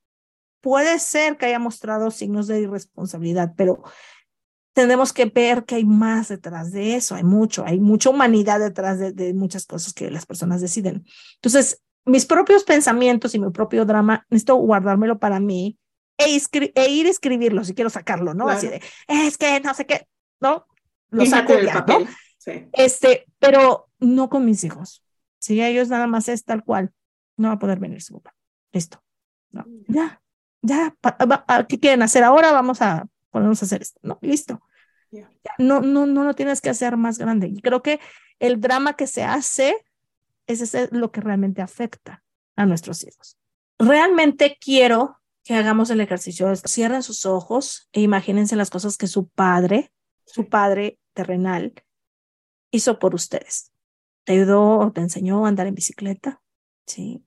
[0.61, 3.83] Puede ser que haya mostrado signos de irresponsabilidad, pero
[4.78, 8.99] tenemos que ver que hay más detrás de eso, hay mucho, hay mucha humanidad detrás
[8.99, 11.03] de, de muchas cosas que las personas deciden.
[11.38, 15.80] Entonces, mis propios pensamientos y mi propio drama, necesito guardármelo para mí
[16.19, 16.39] e,
[16.75, 18.49] e ir a escribirlo si quiero sacarlo, ¿no?
[18.49, 20.07] Así de, es que no sé qué,
[20.39, 20.67] ¿no?
[21.09, 22.05] Lo saco ya, ¿no?
[22.38, 22.67] Sí.
[22.73, 25.03] Este, pero no con mis hijos.
[25.39, 26.93] Si ellos nada más es tal cual,
[27.36, 28.36] no va a poder venir su papá.
[28.71, 29.01] Listo.
[29.49, 30.21] No, ya,
[30.61, 30.95] ya,
[31.67, 32.51] ¿qué quieren hacer ahora?
[32.51, 33.99] Vamos a ponernos a hacer esto.
[34.03, 34.61] No, listo.
[35.57, 37.47] No, no, no lo tienes que hacer más grande.
[37.47, 37.99] Y creo que
[38.39, 39.75] el drama que se hace
[40.47, 42.23] ese es lo que realmente afecta
[42.55, 43.37] a nuestros hijos.
[43.77, 46.53] Realmente quiero que hagamos el ejercicio.
[46.55, 49.91] Cierren sus ojos e imagínense las cosas que su padre,
[50.25, 51.73] su padre terrenal,
[52.71, 53.71] hizo por ustedes.
[54.23, 56.41] Te ayudó o te enseñó a andar en bicicleta,
[56.85, 57.23] ¿sí?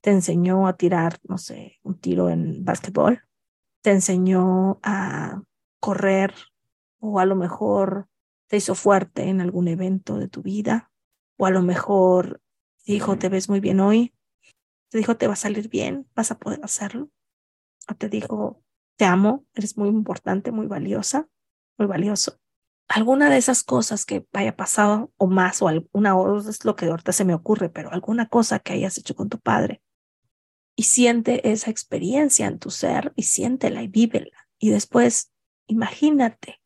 [0.00, 3.22] Te enseñó a tirar, no sé, un tiro en básquetbol.
[3.82, 5.42] Te enseñó a
[5.78, 6.34] correr
[7.02, 8.08] o a lo mejor
[8.46, 10.90] te hizo fuerte en algún evento de tu vida
[11.36, 12.40] o a lo mejor
[12.86, 14.14] dijo, te ves muy bien hoy,
[14.88, 17.10] te dijo, te va a salir bien, vas a poder hacerlo,
[17.88, 18.62] o te dijo,
[18.96, 21.28] te amo, eres muy importante, muy valiosa,
[21.76, 22.38] muy valioso.
[22.86, 26.14] Alguna de esas cosas que haya pasado o más, o alguna,
[26.48, 29.40] es lo que ahorita se me ocurre, pero alguna cosa que hayas hecho con tu
[29.40, 29.82] padre
[30.76, 34.46] y siente esa experiencia en tu ser y siéntela y vívela.
[34.58, 35.32] Y después,
[35.66, 36.61] imagínate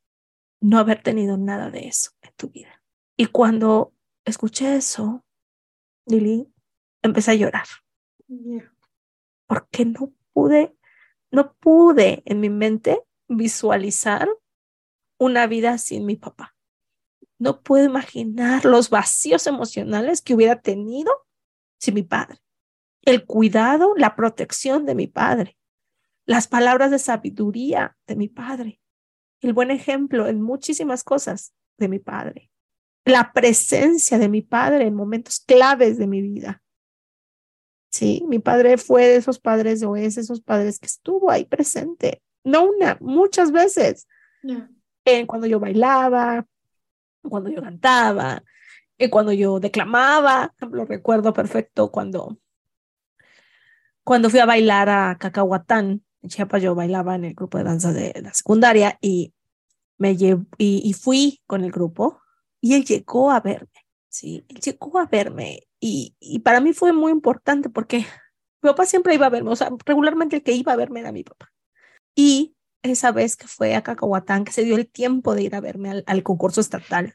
[0.61, 2.82] no haber tenido nada de eso en tu vida.
[3.16, 3.94] Y cuando
[4.24, 5.24] escuché eso,
[6.07, 6.52] Lili,
[7.02, 7.66] empecé a llorar.
[9.46, 10.76] Porque no pude,
[11.30, 14.28] no pude en mi mente visualizar
[15.18, 16.54] una vida sin mi papá.
[17.38, 21.12] No puedo imaginar los vacíos emocionales que hubiera tenido
[21.78, 22.38] sin mi padre.
[23.02, 25.57] El cuidado, la protección de mi padre,
[26.24, 28.80] las palabras de sabiduría de mi padre,
[29.41, 32.51] el buen ejemplo en muchísimas cosas de mi padre
[33.07, 36.61] la presencia de mi padre en momentos claves de mi vida.
[37.89, 42.20] Sí, mi padre fue de esos padres o es esos padres que estuvo ahí presente,
[42.45, 44.09] no una, muchas veces.
[45.05, 46.45] En cuando yo bailaba,
[47.22, 48.43] cuando yo cantaba,
[48.99, 52.39] y cuando yo declamaba, lo recuerdo perfecto cuando
[54.03, 57.92] cuando fui a bailar a Cacahuatán, en Chiapas yo bailaba en el grupo de danza
[57.92, 59.32] de la secundaria y
[59.98, 62.20] me y, y fui con el grupo
[62.60, 66.92] y él llegó a verme, sí, él llegó a verme y, y para mí fue
[66.92, 67.98] muy importante porque
[68.62, 71.12] mi papá siempre iba a verme, o sea, regularmente el que iba a verme era
[71.12, 71.52] mi papá.
[72.14, 75.60] Y esa vez que fue a Cacahuatán, que se dio el tiempo de ir a
[75.60, 77.14] verme al, al concurso estatal,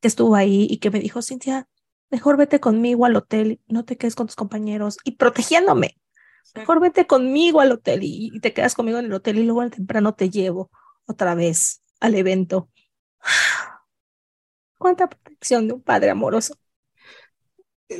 [0.00, 1.68] que estuvo ahí y que me dijo, Cintia,
[2.10, 5.96] mejor vete conmigo al hotel, no te quedes con tus compañeros y protegiéndome.
[6.54, 9.70] Mejor vete conmigo al hotel y, te quedas conmigo en el hotel y luego al
[9.70, 10.70] temprano te llevo
[11.06, 12.68] otra vez al evento
[14.78, 16.56] cuánta protección de un padre amoroso.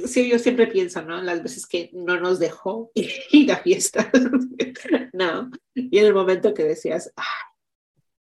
[0.07, 1.21] Sí, yo siempre pienso, ¿no?
[1.21, 4.09] Las veces que no nos dejó ir a fiestas,
[5.13, 5.51] ¿no?
[5.75, 7.25] Y en el momento que decías, ay,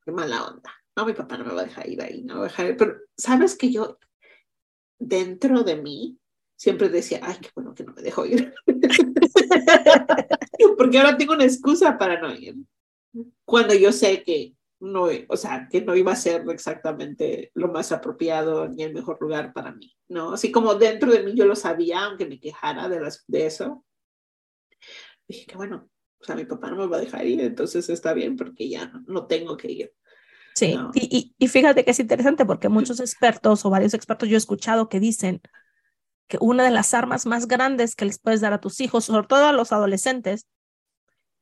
[0.03, 2.39] qué mala onda, no, mi papá no me va a dejar ir ahí, no me
[2.41, 2.77] va a dejar ir.
[2.77, 3.97] Pero, ¿sabes que yo,
[4.99, 6.19] dentro de mí,
[6.61, 8.53] siempre decía, ay, qué bueno que no me dejó ir?
[10.77, 12.55] Porque ahora tengo una excusa para no ir.
[13.43, 17.91] Cuando yo sé que no, o sea, que no iba a ser exactamente lo más
[17.91, 20.33] apropiado ni el mejor lugar para mí, ¿no?
[20.33, 23.83] Así como dentro de mí yo lo sabía, aunque me quejara de, las, de eso,
[25.27, 25.89] dije que bueno,
[26.19, 28.93] o sea, mi papá no me va a dejar ir, entonces está bien porque ya
[29.07, 29.93] no, tengo que ir.
[30.53, 34.37] Sí, y, y, fíjate que es interesante porque muchos expertos o varios expertos yo he
[34.37, 35.41] escuchado que dicen
[36.31, 39.27] que una de las armas más grandes que les puedes dar a tus hijos, sobre
[39.27, 40.47] todo a los adolescentes,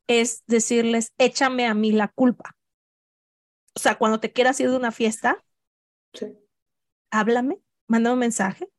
[0.07, 2.55] es decirles, échame a mí la culpa
[3.75, 5.41] o sea, cuando te quieras ir de una fiesta,
[7.11, 8.69] háblame, manda un mensaje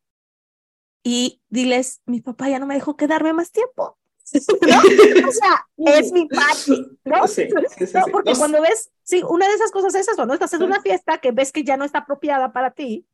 [1.02, 3.96] y diles, mi papá ya no me dejó quedarme más tiempo.
[5.28, 5.66] O sea,
[5.98, 7.26] es mi padre, ¿no?
[7.26, 7.48] Sí,
[8.12, 10.34] porque cuando ves, sí, una de esas cosas es eso, ¿no?
[10.34, 13.06] Estás en una fiesta que ves que ya no está apropiada para ti,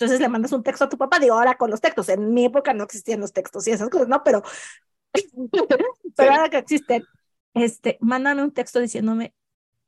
[0.00, 2.46] entonces le mandas un texto a tu papá, digo, ahora con los textos, en mi
[2.46, 4.24] época no existían los textos y esas cosas, ¿no?
[4.24, 4.42] Pero,
[6.16, 7.04] pero ahora que existen,
[7.52, 9.34] este, mándame un texto diciéndome,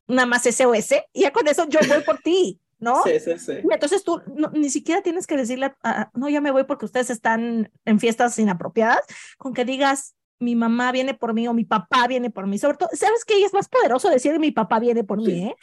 [0.07, 3.03] nada más SOS, y ya con eso yo voy por ti, ¿no?
[3.05, 3.53] Sí, sí, sí.
[3.71, 4.21] Entonces tú
[4.53, 5.75] ni siquiera tienes que decirle,
[6.13, 9.01] no, ya me voy porque ustedes están en fiestas inapropiadas,
[9.39, 12.59] con que digas, mi mamá viene por mí o mi papá viene por mí.
[12.59, 13.43] Sobre todo, ¿sabes qué?
[13.45, 15.57] Es más poderoso decir mi papá viene por mí, ¿eh?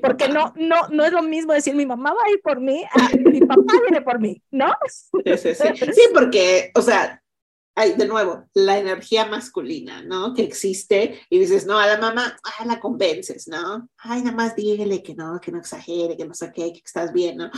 [0.00, 2.84] Porque no, no, no es lo mismo decir mi mamá va a ir por mí,
[3.24, 4.72] mi papá viene por mí, ¿no?
[4.86, 5.64] Sí, sí, sí.
[5.96, 7.22] Sí, porque, o sea,
[7.74, 10.34] hay de nuevo, la energía masculina, ¿no?
[10.34, 13.88] Que existe y dices, no, a la mamá, ah, la convences, ¿no?
[13.98, 17.12] Ay, nada más dígale que no, que no exagere, que no sé qué, que estás
[17.12, 17.50] bien, ¿no?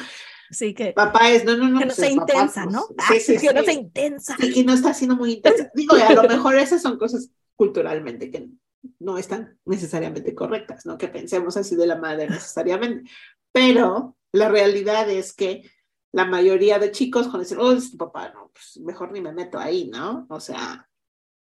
[0.50, 0.92] Sí, que.
[0.92, 1.78] Papá es, no, no, no.
[1.78, 2.86] Que no pues, sea intensa, pues, ¿no?
[3.08, 4.36] Sí, sí, que no sea intensa.
[4.38, 5.70] Y que no está siendo muy intensa.
[5.74, 8.48] Digo, a lo mejor esas son cosas culturalmente que
[9.00, 10.96] no están necesariamente correctas, ¿no?
[10.96, 13.10] Que pensemos así de la madre necesariamente.
[13.52, 15.70] Pero la realidad es que
[16.12, 19.32] la mayoría de chicos cuando dicen, oh, es tu papá, no, pues mejor ni me
[19.32, 20.26] meto ahí, ¿no?
[20.30, 20.88] O sea,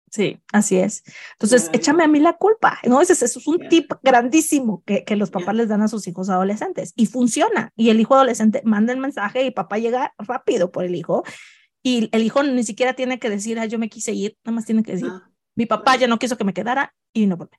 [0.09, 1.03] Sí, así es.
[1.33, 3.01] Entonces, échame a mí la culpa, ¿no?
[3.01, 6.29] Ese, ese es un tip grandísimo que, que los papás les dan a sus hijos
[6.29, 7.71] adolescentes y funciona.
[7.75, 11.23] Y el hijo adolescente manda el mensaje y papá llega rápido por el hijo
[11.85, 14.65] y el hijo ni siquiera tiene que decir, ah, yo me quise ir, nada más
[14.65, 15.21] tiene que decir, no.
[15.53, 17.57] mi papá ya no quiso que me quedara y no volví.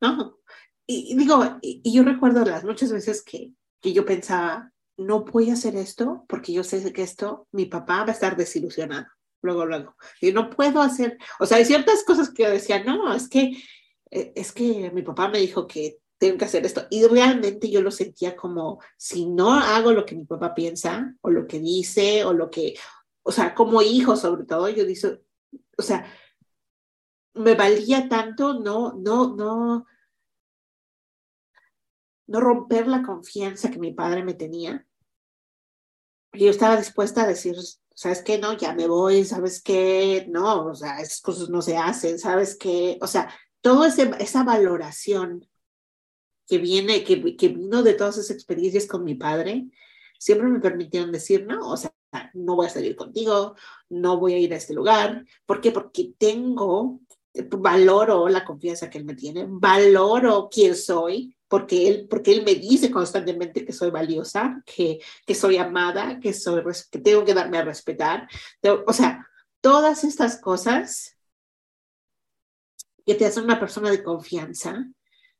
[0.00, 0.38] No,
[0.86, 3.52] y, y digo, y, y yo recuerdo las muchas veces que,
[3.82, 8.04] que yo pensaba, no voy a hacer esto porque yo sé que esto, mi papá
[8.04, 9.08] va a estar desilusionado,
[9.42, 9.96] luego, luego.
[10.20, 13.52] Y no puedo hacer, o sea, hay ciertas cosas que yo decía, no, es que,
[14.10, 16.86] eh, es que mi papá me dijo que tengo que hacer esto.
[16.90, 21.30] Y realmente yo lo sentía como, si no hago lo que mi papá piensa, o
[21.30, 22.74] lo que dice, o lo que,
[23.22, 25.22] o sea, como hijo sobre todo, yo dice,
[25.76, 26.04] o sea,
[27.34, 29.86] me valía tanto no, no, no,
[32.26, 34.86] no romper la confianza que mi padre me tenía.
[36.32, 37.56] Y yo estaba dispuesta a decir,
[38.00, 38.38] ¿sabes qué?
[38.38, 40.24] No, ya me voy, ¿sabes qué?
[40.30, 42.96] No, o sea, esas cosas no se hacen, ¿sabes qué?
[43.02, 43.30] O sea,
[43.60, 45.46] toda esa valoración
[46.46, 49.66] que viene, que, que vino de todas esas experiencias con mi padre,
[50.18, 51.92] siempre me permitieron decir, no, o sea,
[52.32, 53.54] no voy a salir contigo,
[53.90, 55.26] no voy a ir a este lugar.
[55.44, 55.70] ¿Por qué?
[55.70, 57.00] Porque tengo,
[57.34, 62.54] valoro la confianza que él me tiene, valoro quién soy, porque él, porque él me
[62.54, 67.58] dice constantemente que soy valiosa, que, que soy amada, que, soy, que tengo que darme
[67.58, 68.28] a respetar.
[68.86, 69.26] O sea,
[69.60, 71.16] todas estas cosas
[73.04, 74.86] que te hacen una persona de confianza,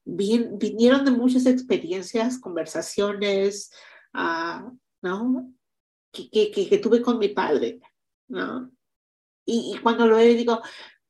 [0.04, 3.70] vin, vinieron de muchas experiencias, conversaciones,
[4.12, 5.54] uh, ¿no?
[6.11, 7.78] Que, que, que, que, tuve con mi padre,
[8.26, 8.72] ¿no?
[9.44, 10.61] Y, y cuando lo veo digo,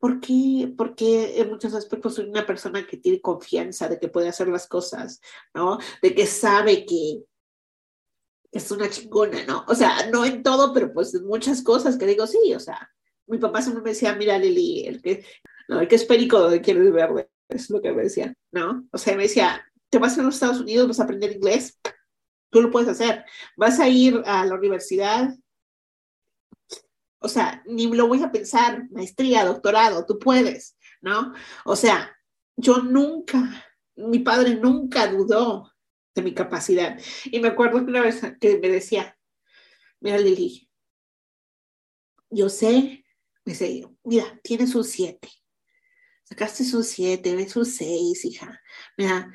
[0.01, 0.72] ¿por qué?
[0.76, 4.66] Porque en muchos aspectos soy una persona que tiene confianza de que puede hacer las
[4.66, 5.20] cosas,
[5.55, 5.78] ¿no?
[6.03, 7.22] De que sabe que
[8.51, 9.64] es una chingona, ¿no?
[9.68, 12.90] O sea, no en todo, pero pues en muchas cosas que digo, sí, o sea,
[13.26, 15.24] mi papá siempre me decía, mira Lili, el que,
[15.68, 18.88] no, el que es perico donde quieres verde, es lo que me decía, ¿no?
[18.92, 21.78] O sea, me decía, te vas a los Estados Unidos, vas a aprender inglés,
[22.51, 23.24] tú lo puedes hacer,
[23.57, 25.34] vas a ir a la universidad,
[27.20, 31.34] o sea, ni lo voy a pensar, maestría, doctorado, tú puedes, ¿no?
[31.64, 32.16] O sea,
[32.56, 33.66] yo nunca,
[33.96, 35.72] mi padre nunca dudó
[36.14, 36.98] de mi capacidad.
[37.26, 39.18] Y me acuerdo una vez que me decía,
[40.00, 40.68] mira Lili,
[42.30, 43.04] yo sé,
[43.44, 45.28] me dice, mira, tienes un 7,
[46.24, 48.60] sacaste un 7, ves un 6, hija,
[48.96, 49.30] mira,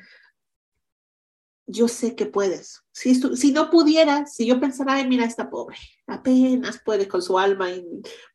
[1.66, 2.82] yo sé que puedes.
[2.92, 7.38] Si, si no pudieras, si yo pensara, ay, mira, esta pobre, apenas puede con su
[7.38, 7.84] alma y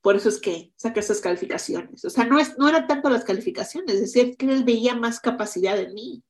[0.01, 2.03] por eso es que saca esas calificaciones.
[2.03, 5.19] O sea, no, es, no eran tanto las calificaciones, es decir, que él veía más
[5.19, 6.23] capacidad en mí.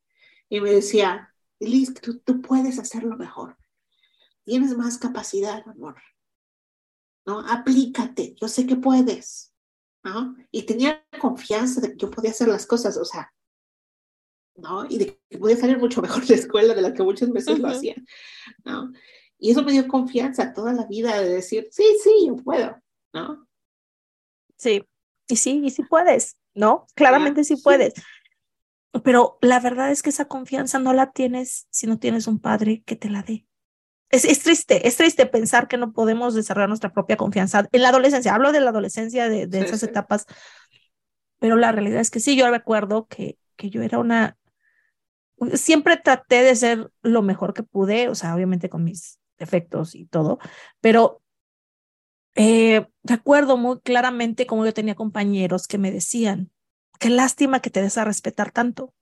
[0.50, 3.58] Y me decía, Liz, tú, tú puedes hacerlo mejor.
[4.44, 5.96] Tienes más capacidad, amor.
[7.26, 7.40] ¿No?
[7.40, 9.54] Aplícate, yo sé que puedes.
[10.04, 10.36] ¿No?
[10.52, 13.32] Y tenía confianza de que yo podía hacer las cosas, o sea,
[14.56, 14.86] ¿no?
[14.90, 17.56] Y de que podía salir mucho mejor de la escuela de la que muchas veces
[17.56, 17.62] uh -huh.
[17.62, 17.96] lo hacía,
[18.66, 18.92] ¿no?
[19.38, 22.80] Y eso me dio confianza toda la vida de decir, sí, sí, yo puedo,
[23.14, 23.48] ¿no?
[24.56, 24.84] Sí,
[25.28, 26.86] y sí, y sí puedes, ¿no?
[26.94, 27.94] Claramente sí, sí puedes.
[29.04, 32.84] Pero la verdad es que esa confianza no la tienes si no tienes un padre
[32.86, 33.48] que te la dé.
[34.10, 37.90] Es, es, triste, es triste pensar que no podemos desarrollar nuestra propia confianza en la
[37.90, 38.36] adolescencia.
[38.36, 39.86] Hablo de la adolescencia, de, de sí, esas sí.
[39.86, 40.26] etapas,
[41.40, 44.38] pero la realidad es que sí, yo recuerdo que, que yo era una,
[45.54, 50.06] siempre traté de ser lo mejor que pude, o sea, obviamente con mis defectos y
[50.06, 50.40] todo,
[50.82, 51.22] pero
[52.36, 56.52] eh, recuerdo muy claramente cómo yo tenía compañeros que me decían,
[57.00, 58.94] qué lástima que te des a respetar tanto,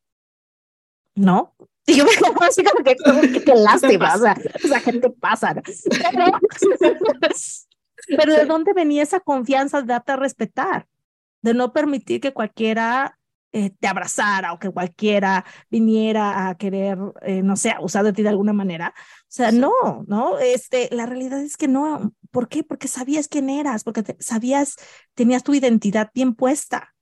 [1.16, 1.56] ¿no?
[1.86, 4.94] Y yo me quedo así como que, qué, qué lástima, o sea, o sea, ¿qué
[4.94, 5.54] te pasa?
[6.12, 6.26] Pero,
[8.18, 10.88] pero ¿de dónde venía esa confianza de darte a respetar?
[11.42, 13.19] De no permitir que cualquiera
[13.52, 18.22] eh, te abrazara o que cualquiera viniera a querer, eh, no sé, usar de ti
[18.22, 18.94] de alguna manera.
[18.96, 19.58] O sea, sí.
[19.58, 19.72] no,
[20.08, 22.14] no, este, la realidad es que no.
[22.32, 22.64] ¿Por qué?
[22.64, 24.76] Porque sabías quién eras, porque te, sabías,
[25.16, 26.94] tenías tu identidad bien puesta.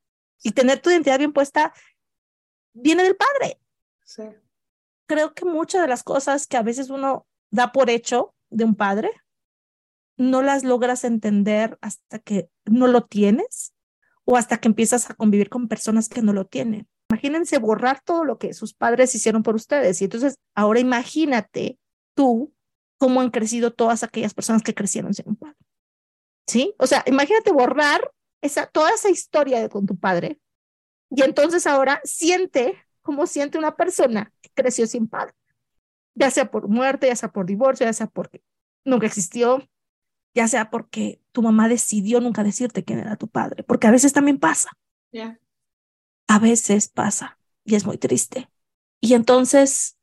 [0.42, 1.74] Y tener tu identidad bien puesta
[2.74, 3.60] viene del padre.
[4.04, 4.24] Sí.
[5.06, 8.76] Creo que muchas de las cosas que a veces uno da por hecho de un
[8.76, 9.12] padre,
[10.16, 13.74] no las logras entender hasta que no lo tienes
[14.30, 16.86] o hasta que empiezas a convivir con personas que no lo tienen.
[17.10, 20.02] Imagínense borrar todo lo que sus padres hicieron por ustedes.
[20.02, 21.80] Y entonces, ahora imagínate
[22.14, 22.54] tú
[22.98, 25.56] cómo han crecido todas aquellas personas que crecieron sin un padre.
[26.46, 26.76] ¿Sí?
[26.78, 28.12] O sea, imagínate borrar
[28.42, 30.42] esa, toda esa historia con tu padre.
[31.10, 35.34] Y entonces ahora siente cómo siente una persona que creció sin padre.
[36.16, 38.42] Ya sea por muerte, ya sea por divorcio, ya sea porque
[38.84, 39.66] nunca existió,
[40.36, 44.12] ya sea porque tu mamá decidió nunca decirte quién era tu padre, porque a veces
[44.12, 44.72] también pasa.
[46.28, 48.50] A veces pasa y es muy triste.
[49.00, 50.00] Y entonces,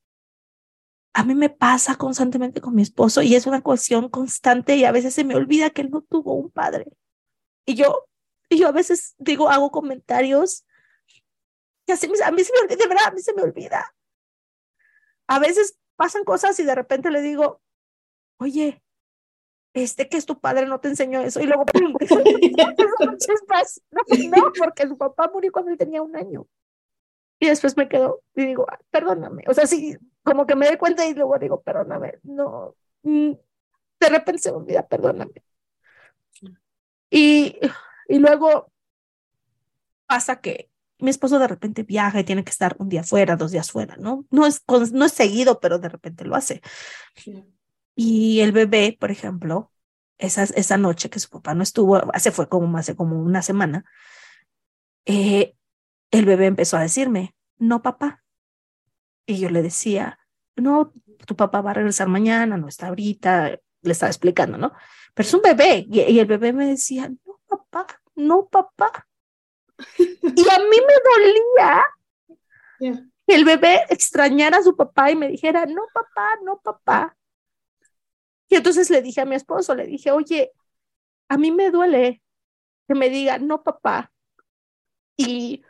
[1.13, 4.93] a mí me pasa constantemente con mi esposo y es una cuestión constante y a
[4.93, 6.87] veces se me olvida que él no tuvo un padre.
[7.67, 8.07] Y yo,
[8.49, 10.65] y yo a veces digo, hago comentarios
[11.85, 13.93] y así a mí se me olvida, de verdad, a mí se me olvida.
[15.27, 17.61] A veces pasan cosas y de repente le digo,
[18.37, 18.84] oye,
[19.75, 21.65] este que es tu padre no te enseñó eso y luego
[24.31, 26.47] no, porque su papá murió cuando él tenía un año.
[27.41, 31.05] Y después me quedo y digo perdóname o sea sí como que me doy cuenta
[31.05, 33.33] y luego digo perdóname no mm,
[34.01, 35.43] de repente se me olvida perdóname
[37.11, 37.59] y
[38.09, 38.73] y luego
[40.07, 43.51] pasa que mi esposo de repente viaja y tiene que estar un día fuera, dos
[43.51, 44.25] días fuera, ¿no?
[44.31, 44.63] No es,
[44.93, 46.63] no es seguido, pero de repente lo hace.
[47.95, 49.71] Y el bebé, por ejemplo,
[50.19, 53.85] esa, esa noche que su papá no estuvo, se fue como hace como una semana,
[55.07, 55.55] eh,
[56.11, 58.23] el bebé empezó a decirme, no papá.
[59.27, 60.19] Y yo le decía,
[60.57, 60.93] no,
[61.27, 64.73] tu papá va a regresar mañana, no está ahorita, le estaba explicando, ¿no?
[65.15, 65.87] Pero es un bebé.
[65.91, 69.07] Y, el bebé me decía, no papá, no papá.
[69.99, 71.85] y a mí me dolía
[73.27, 77.17] que el bebé extrañara a su papá y me dijera, no papá, no papá.
[78.55, 80.53] Y entonces le dije a mi esposo, le dije, oye,
[81.29, 82.23] a mí me duele
[82.87, 84.13] que me diga, no, papá.
[85.17, 85.65] Y,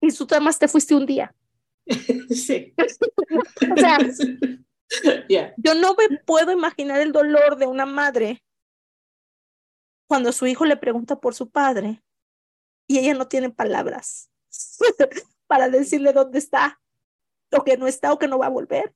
[0.00, 1.34] y tú además te fuiste un día.
[2.30, 2.72] Sí.
[2.78, 3.98] o sea,
[5.56, 8.44] yo no me puedo imaginar el dolor de una madre
[10.06, 12.00] cuando su hijo le pregunta por su padre
[12.86, 14.30] y ella no tiene palabras
[15.48, 16.80] para decirle dónde está,
[17.50, 18.94] o que no está, o que no va a volver.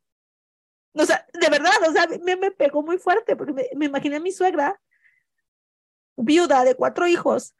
[0.94, 4.20] O sea, de verdad, o sea, me, me pegó muy fuerte porque me, imaginé a
[4.20, 4.80] mi suegra,
[6.16, 7.54] viuda de cuatro hijos,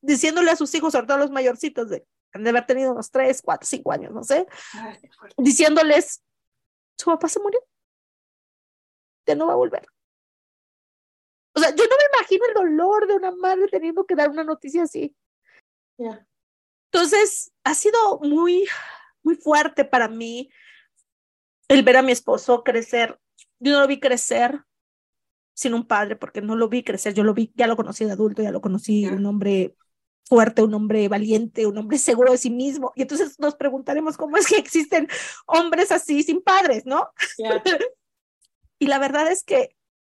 [0.00, 3.42] diciéndole a sus hijos, sobre todo a los mayorcitos, de, de haber tenido unos tres,
[3.42, 4.46] cuatro, cinco años, no sé,
[5.36, 6.24] diciéndoles,
[6.96, 7.60] su papá se murió,
[9.26, 9.86] ya no va a volver.
[11.54, 14.44] O sea, yo no me imagino el dolor de una madre teniendo que dar una
[14.44, 15.14] noticia así.
[16.92, 18.66] Entonces, ha sido muy,
[19.22, 20.50] muy fuerte para mí
[21.68, 23.18] el ver a mi esposo crecer,
[23.58, 24.64] yo no lo vi crecer
[25.54, 28.12] sin un padre, porque no lo vi crecer, yo lo vi, ya lo conocí de
[28.12, 29.76] adulto, ya lo conocí, un hombre
[30.24, 32.92] fuerte, un hombre valiente, un hombre seguro de sí mismo.
[32.94, 35.08] Y entonces nos preguntaremos cómo es que existen
[35.46, 37.08] hombres así sin padres, ¿no?
[38.78, 39.76] y la verdad es que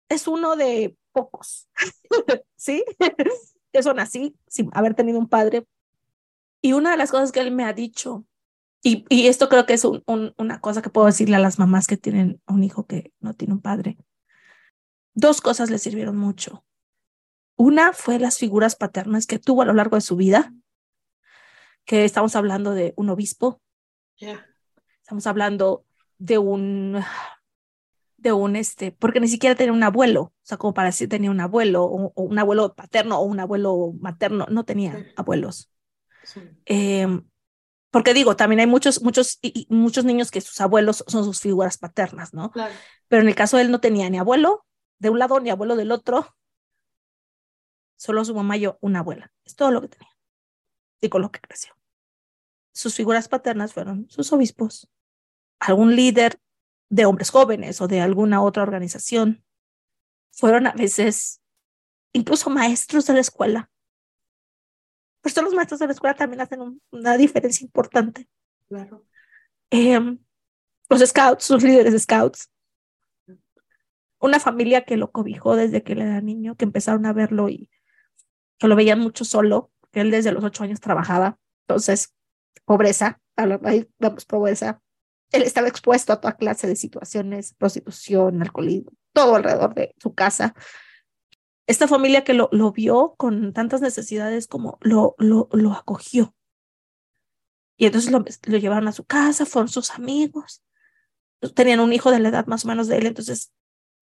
[0.08, 1.68] es uno de pocos,
[2.56, 2.84] ¿sí?
[3.72, 5.64] que son así, sin haber tenido un padre.
[6.60, 8.26] Y una de las cosas que él me ha dicho
[8.82, 11.86] y, y esto creo que es un, una cosa que puedo decirle a las mamás
[11.86, 13.98] que tienen un hijo que no tiene un padre.
[15.14, 16.64] Dos cosas le sirvieron mucho.
[17.56, 20.54] Una fue las figuras paternas que tuvo a lo largo de su vida,
[21.84, 23.60] que estamos hablando de un obispo.
[25.02, 25.84] Estamos hablando
[26.18, 27.02] de un
[28.16, 31.30] de un este, porque ni siquiera tenía un abuelo, o sea, como para decir tenía
[31.30, 35.72] un abuelo, o, un abuelo paterno o un abuelo materno, no tenía abuelos.
[36.22, 36.40] Sí.
[36.66, 37.24] Em,
[37.90, 41.78] porque digo, también hay muchos, muchos, y, muchos niños que sus abuelos son sus figuras
[41.78, 42.50] paternas, ¿no?
[42.52, 42.74] Claro.
[43.08, 44.64] Pero en el caso de él no tenía ni abuelo
[44.98, 46.36] de un lado ni abuelo del otro,
[47.96, 49.32] solo su mamá y yo, una abuela.
[49.44, 50.10] Es todo lo que tenía
[51.00, 51.74] y con lo que creció.
[52.72, 54.88] Sus figuras paternas fueron sus obispos,
[55.58, 56.38] algún líder
[56.90, 59.44] de hombres jóvenes o de alguna otra organización.
[60.30, 61.40] Fueron a veces
[62.12, 63.70] incluso maestros de la escuela
[65.20, 68.28] pues todos los maestros de la escuela también hacen una diferencia importante.
[68.68, 69.04] Claro.
[69.70, 70.18] Em,
[70.88, 72.50] los scouts, sus líderes de scouts.
[74.18, 77.70] Una familia que lo cobijó desde que él era niño, que empezaron a verlo y
[78.58, 81.38] que lo veían mucho solo, que él desde los ocho años trabajaba.
[81.66, 82.14] Entonces,
[82.64, 84.82] pobreza, ahí vamos, pobreza.
[85.32, 90.54] Él estaba expuesto a toda clase de situaciones, prostitución, alcoholismo, todo alrededor de su casa
[91.70, 96.34] esta familia que lo, lo vio con tantas necesidades como lo, lo, lo acogió.
[97.76, 100.64] Y entonces lo, lo, llevaron a su casa, fueron sus amigos.
[101.54, 103.52] Tenían un hijo de la edad más o menos de él, entonces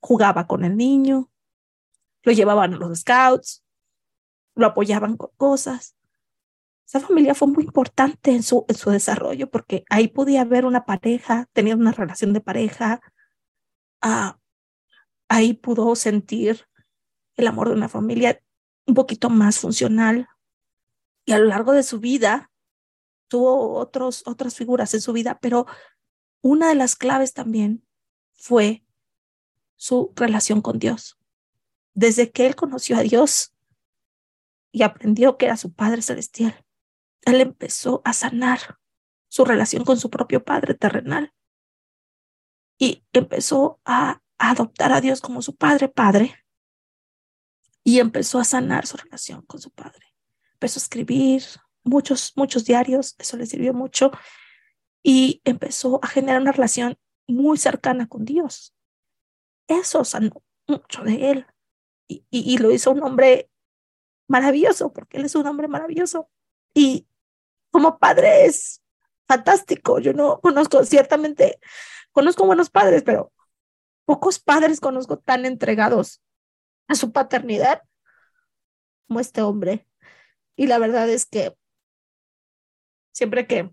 [0.01, 1.31] jugaba con el niño,
[2.23, 3.63] lo llevaban a los scouts,
[4.55, 5.95] lo apoyaban con cosas.
[6.87, 10.87] Esa familia fue muy importante en su, en su desarrollo porque ahí podía haber una
[10.87, 13.03] pareja, tenía una relación de pareja,
[14.01, 14.39] ah,
[15.29, 16.67] ahí pudo sentir
[17.39, 18.43] el amor de una familia
[18.87, 20.29] un poquito más funcional.
[21.25, 22.51] Y a lo largo de su vida
[23.29, 25.67] tuvo otros, otras figuras en su vida, pero
[26.43, 27.87] una de las claves también
[28.35, 28.85] fue
[29.77, 31.19] su relación con Dios.
[31.95, 33.55] Desde que él conoció a Dios
[34.73, 36.65] y aprendió que era su Padre Celestial,
[37.23, 38.79] él empezó a sanar
[39.29, 41.33] su relación con su propio Padre terrenal
[42.79, 46.48] y empezó a, adoptar a Dios como su Padre Padre
[47.89, 50.15] y empezó a sanar su relación con su Padre.
[50.53, 51.43] Empezó a escribir
[51.85, 54.11] muchos, muchos diarios, eso le sirvió mucho
[55.03, 58.75] y empezó a generar una relación muy cercana con Dios.
[59.69, 61.47] Eso sanó mucho de él
[62.07, 63.49] y, y, y lo hizo un hombre
[64.27, 66.29] maravilloso, porque él es un hombre maravilloso.
[66.75, 67.09] Y
[67.71, 68.83] como padre es
[69.27, 69.99] fantástico.
[69.99, 71.59] Yo no conozco, ciertamente,
[72.13, 73.33] conozco buenos padres, pero
[74.05, 76.21] pocos padres conozco tan entregados
[76.89, 77.83] a su paternidad
[79.07, 79.87] como este hombre.
[80.57, 81.55] Y la verdad es que
[83.13, 83.73] siempre que,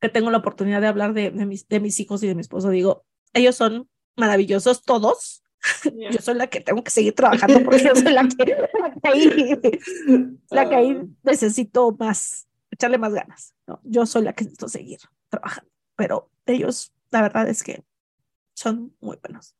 [0.00, 2.40] que tengo la oportunidad de hablar de, de, mis, de mis hijos y de mi
[2.40, 5.42] esposo, digo, ellos son maravillosos todos,
[6.10, 9.08] yo soy la que tengo que seguir trabajando porque yo soy la que, la que,
[9.08, 9.60] ahí,
[10.50, 13.54] la que ahí necesito más, echarle más ganas.
[13.66, 13.80] ¿no?
[13.84, 17.84] Yo soy la que necesito seguir trabajando, pero ellos, la verdad es que
[18.54, 19.54] son muy buenos.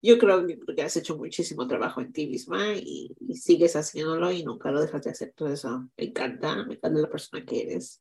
[0.00, 4.44] Yo creo que has hecho muchísimo trabajo en ti misma y, y, sigues haciéndolo y
[4.44, 5.32] nunca lo dejas de hacer.
[5.34, 8.00] Todo eso me encanta, me encanta la persona que eres.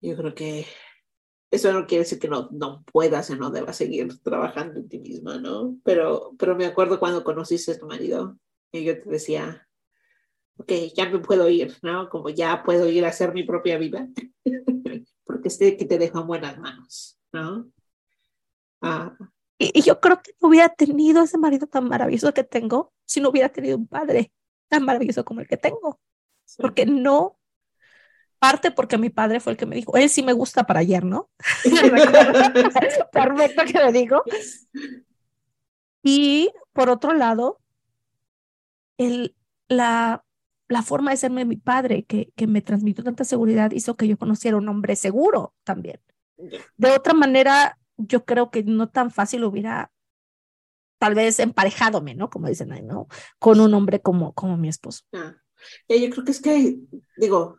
[0.00, 0.66] Yo creo que
[1.50, 4.98] eso no quiere decir que no, no puedas o no debas seguir trabajando en ti
[4.98, 5.78] misma, ¿no?
[5.84, 8.38] Pero, pero me acuerdo cuando conociste a tu marido
[8.72, 9.68] y yo te decía,
[10.56, 12.08] ok, ya me puedo ir, ¿no?
[12.08, 14.08] Como ya puedo ir a hacer mi propia vida,
[15.24, 17.70] porque sé que te dejo en buenas manos, ¿no?
[18.80, 19.14] Ah.
[19.62, 23.20] Y, y, yo creo que no hubiera tenido ese marido tan maravilloso que tengo si
[23.20, 24.32] no hubiera tenido un padre
[24.68, 26.00] tan maravilloso como el que tengo,
[26.44, 26.60] sí.
[26.60, 27.38] porque no
[28.42, 31.04] parte porque mi padre fue el que me dijo, él sí me gusta para ayer,
[31.04, 31.30] ¿no?
[33.12, 34.24] Perfecto que me digo.
[36.02, 37.60] Y por otro lado,
[38.98, 39.36] el,
[39.68, 40.24] la,
[40.66, 44.18] la forma de serme mi padre, que, que me transmitió tanta seguridad, hizo que yo
[44.18, 46.00] conociera un hombre seguro también.
[46.76, 49.90] De otra manera, yo creo que no tan fácil hubiera
[50.98, 52.30] tal vez emparejadome, ¿no?
[52.30, 53.08] Como dicen ahí, ¿no?
[53.38, 55.02] Con un hombre como, como mi esposo.
[55.12, 55.34] Ah,
[55.88, 56.78] yo creo que es que,
[57.16, 57.58] digo,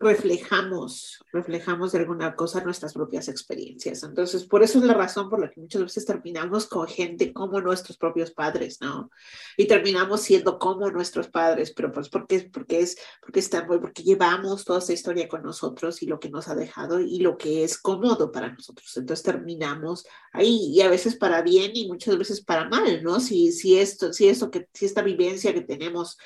[0.00, 4.02] reflejamos, reflejamos de alguna cosa nuestras propias experiencias.
[4.02, 7.60] Entonces, por eso es la razón por la que muchas veces terminamos con gente como
[7.60, 9.10] nuestros propios padres, ¿no?
[9.58, 14.64] Y terminamos siendo como nuestros padres, pero pues porque, porque es, porque estamos, porque llevamos
[14.64, 17.76] toda esa historia con nosotros y lo que nos ha dejado y lo que es
[17.76, 18.96] cómodo para nosotros.
[18.96, 23.20] Entonces terminamos ahí y a veces para bien y muchas veces para mal, ¿no?
[23.20, 26.16] Si, si esto, si esto que, si esta vivencia que tenemos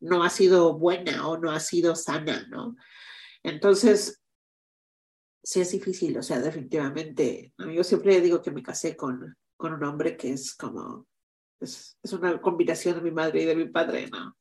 [0.00, 2.74] no ha sido buena o no ha sido sana, ¿no?
[3.42, 4.20] Entonces,
[5.42, 7.52] sí es difícil, o sea, definitivamente.
[7.58, 11.06] Yo siempre digo que me casé con, con un hombre que es como,
[11.60, 14.36] es, es una combinación de mi madre y de mi padre, ¿no?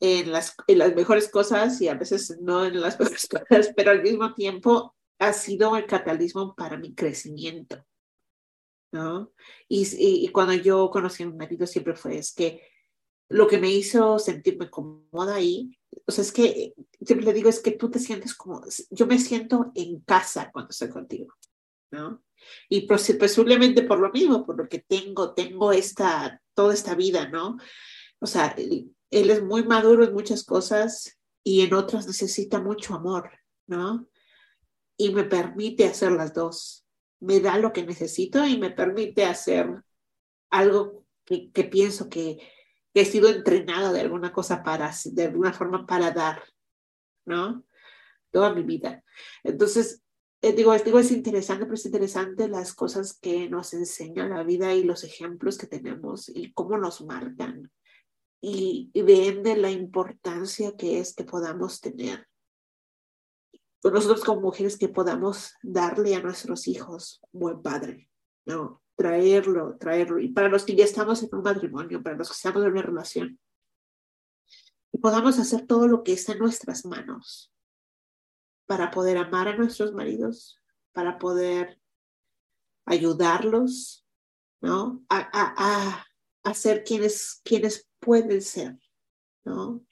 [0.00, 3.90] En las, en las mejores cosas y a veces no en las mejores cosas, pero
[3.90, 7.84] al mismo tiempo ha sido el catalismo para mi crecimiento,
[8.92, 9.32] ¿no?
[9.68, 12.62] Y, y, y cuando yo conocí a mi marido siempre fue, es que
[13.28, 16.74] lo que me hizo sentirme cómoda ahí o sea, es que
[17.04, 20.70] siempre le digo, es que tú te sientes como, yo me siento en casa cuando
[20.70, 21.34] estoy contigo,
[21.90, 22.22] ¿no?
[22.68, 27.58] Y posiblemente por lo mismo, por lo que tengo, tengo esta, toda esta vida, ¿no?
[28.20, 33.30] O sea, él, es muy maduro en muchas cosas y en otras necesita mucho amor,
[33.66, 34.08] ¿no?
[34.96, 36.84] Y me permite hacer las dos.
[37.20, 39.82] Me da lo que necesito y me permite hacer
[40.50, 42.38] algo que pienso que,
[43.00, 46.42] he sido entrenada de alguna cosa para, de alguna forma para dar,
[47.26, 47.64] ¿no?
[48.30, 49.02] Toda mi vida.
[49.42, 50.02] Entonces,
[50.42, 54.74] eh, digo, digo, es interesante, pero es interesante las cosas que nos enseña la vida
[54.74, 57.70] y los ejemplos que tenemos y cómo nos marcan.
[58.40, 62.28] Y, y ven de la importancia que es que podamos tener
[63.84, 68.10] nosotros como mujeres que podamos darle a nuestros hijos buen padre,
[68.44, 68.82] ¿no?
[68.98, 70.18] Traerlo, traerlo.
[70.18, 72.82] Y para los que ya estamos en un matrimonio, para los que estamos en una
[72.82, 73.40] relación,
[74.90, 77.54] y podamos hacer todo lo que está en nuestras manos
[78.66, 80.60] para poder amar a nuestros maridos,
[80.92, 81.80] para poder
[82.86, 84.04] ayudarlos,
[84.60, 85.04] ¿no?
[85.08, 86.06] A, a, a,
[86.42, 88.76] a ser quienes, quienes pueden ser,
[89.44, 89.86] ¿no?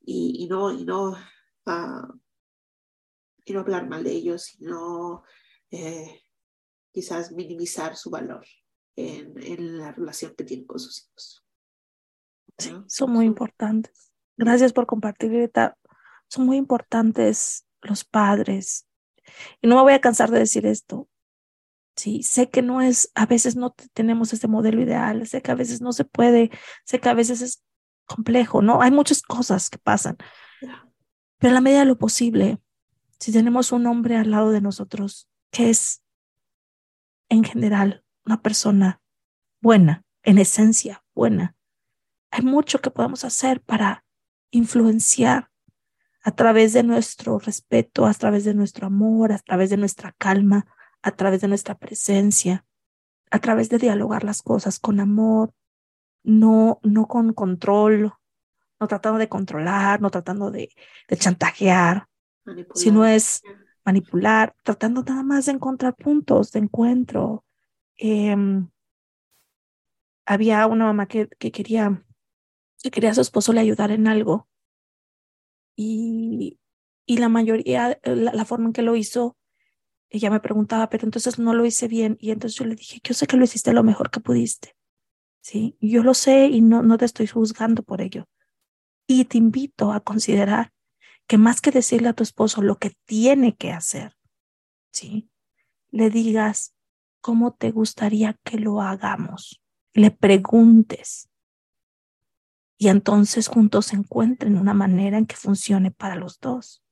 [0.00, 1.16] Y, y no, y no,
[3.46, 5.22] y no hablar mal de ellos, sino
[5.70, 6.21] eh,
[6.92, 8.44] quizás minimizar su valor
[8.96, 11.44] en, en, la relación que tienen con sus hijos.
[12.58, 14.12] Sí, son muy importantes.
[14.36, 15.76] Gracias por compartir, Greta.
[16.28, 18.86] Son muy importantes los padres.
[19.60, 21.08] Y no me voy a cansar de decir esto.
[21.96, 25.54] Sí, sé que no es, a veces no tenemos este modelo ideal, sé que a
[25.54, 26.50] veces no se puede,
[26.84, 27.62] sé que a veces es
[28.06, 28.80] complejo, ¿no?
[28.80, 30.16] Hay muchas cosas que pasan.
[31.38, 32.58] Pero a la medida de lo posible,
[33.18, 36.01] si tenemos un hombre al lado de nosotros que es
[37.32, 39.00] en general una persona
[39.62, 41.56] buena, en esencia buena,
[42.30, 44.04] hay mucho que podemos hacer para
[44.50, 45.48] influenciar
[46.22, 50.66] a través de nuestro respeto, a través de nuestro amor, a través de nuestra calma,
[51.00, 52.66] a través de nuestra presencia,
[53.30, 55.54] a través de dialogar las cosas con amor,
[56.22, 58.12] no, no con control,
[58.78, 60.68] no tratando de controlar, no tratando de,
[61.08, 62.08] de chantajear,
[62.74, 63.42] sino es
[63.84, 67.44] manipular, tratando nada más de encontrar puntos de encuentro.
[67.96, 68.36] Eh,
[70.26, 72.04] había una mamá que, que, quería
[72.82, 74.48] que quería a su esposo le ayudar en algo
[75.76, 76.58] y,
[77.06, 79.36] y la mayoría, la, la forma en que lo hizo
[80.12, 82.18] ella me preguntaba, pero entonces no lo hice bien.
[82.20, 84.76] Y entonces yo le dije, yo sé que lo hiciste lo mejor que pudiste.
[85.40, 88.28] Sí, yo lo sé y no, no te estoy juzgando por ello.
[89.06, 90.70] Y te invito a considerar
[91.26, 94.16] que más que decirle a tu esposo lo que tiene que hacer,
[94.90, 95.30] sí,
[95.90, 96.74] le digas
[97.20, 99.62] cómo te gustaría que lo hagamos.
[99.94, 101.28] Le preguntes.
[102.78, 106.82] Y entonces juntos se encuentren una manera en que funcione para los dos.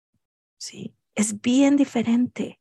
[0.57, 2.61] Sí, es bien diferente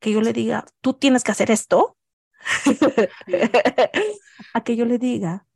[0.00, 1.96] que yo le diga, tú tienes que hacer esto,
[4.54, 5.46] a que yo le diga,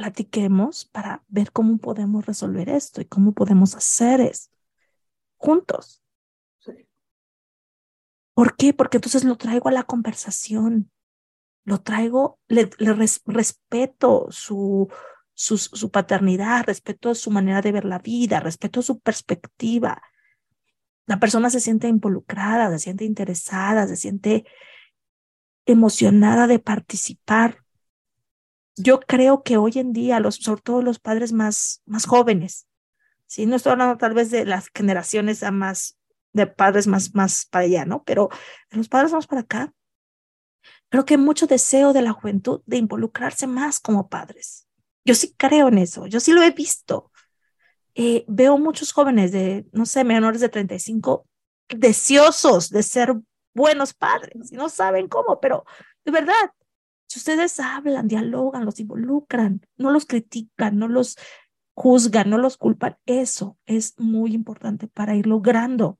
[0.00, 4.56] platiquemos para ver cómo podemos resolver esto y cómo podemos hacer esto
[5.36, 6.02] juntos.
[8.32, 8.72] ¿Por qué?
[8.72, 10.90] Porque entonces lo traigo a la conversación,
[11.64, 14.88] lo traigo, le, le res, respeto su,
[15.34, 20.00] su, su paternidad, respeto su manera de ver la vida, respeto su perspectiva,
[21.04, 24.46] la persona se siente involucrada, se siente interesada, se siente
[25.66, 27.58] emocionada de participar.
[28.82, 32.66] Yo creo que hoy en día, los, sobre todo los padres más, más jóvenes,
[33.26, 33.46] ¿sí?
[33.46, 35.98] no estoy hablando tal vez de las generaciones a más,
[36.32, 38.02] de padres más, más para allá, ¿no?
[38.04, 38.28] Pero
[38.70, 39.72] los padres más para acá,
[40.88, 44.66] creo que hay mucho deseo de la juventud de involucrarse más como padres.
[45.04, 47.10] Yo sí creo en eso, yo sí lo he visto.
[47.94, 51.26] Eh, veo muchos jóvenes de, no sé, menores de 35,
[51.68, 53.14] deseosos de ser
[53.54, 55.64] buenos padres no saben cómo, pero
[56.04, 56.52] de verdad,
[57.10, 61.16] si ustedes hablan, dialogan, los involucran, no los critican, no los
[61.74, 65.98] juzgan, no los culpan, eso es muy importante para ir logrando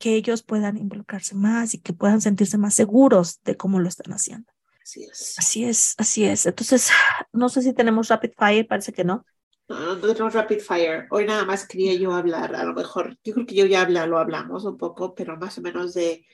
[0.00, 4.12] que ellos puedan involucrarse más y que puedan sentirse más seguros de cómo lo están
[4.12, 4.52] haciendo.
[4.82, 5.38] Así es.
[5.38, 6.46] Así es, así es.
[6.46, 6.90] Entonces,
[7.32, 9.24] no sé si tenemos rapid fire, parece que no.
[9.68, 11.06] No, no tenemos rapid fire.
[11.10, 14.04] Hoy nada más quería yo hablar, a lo mejor, yo creo que yo ya habla,
[14.08, 16.26] lo hablamos un poco, pero más o menos de,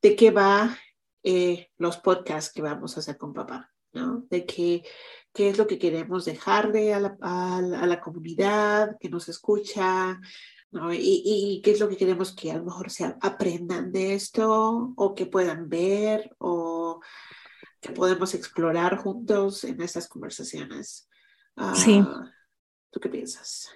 [0.00, 0.78] de qué va
[1.28, 4.24] eh, los podcasts que vamos a hacer con papá, ¿no?
[4.30, 4.84] De qué,
[5.34, 10.20] qué es lo que queremos dejarle a la, a, a la comunidad que nos escucha,
[10.70, 10.94] ¿no?
[10.94, 14.94] Y, y, qué es lo que queremos que a lo mejor se aprendan de esto
[14.94, 17.00] o que puedan ver o
[17.80, 21.08] que podemos explorar juntos en estas conversaciones.
[21.74, 21.98] Sí.
[22.02, 22.30] Uh,
[22.92, 23.68] ¿Tú qué piensas?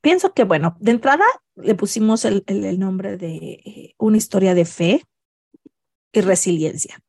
[0.00, 4.54] Pienso que, bueno, de entrada le pusimos el, el, el nombre de eh, una historia
[4.54, 5.04] de fe
[6.12, 7.00] y resiliencia.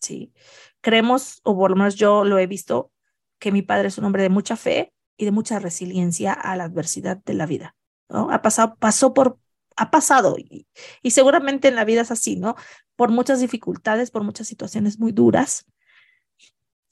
[0.00, 0.32] Sí.
[0.80, 2.90] Creemos, o por lo menos yo lo he visto,
[3.38, 6.64] que mi padre es un hombre de mucha fe y de mucha resiliencia a la
[6.64, 7.76] adversidad de la vida.
[8.08, 8.30] ¿no?
[8.30, 9.38] Ha pasado, pasó por,
[9.76, 10.66] ha pasado y,
[11.10, 12.56] seguramente en la vida es así, ¿no?
[12.96, 15.66] Por muchas dificultades, por muchas situaciones muy duras,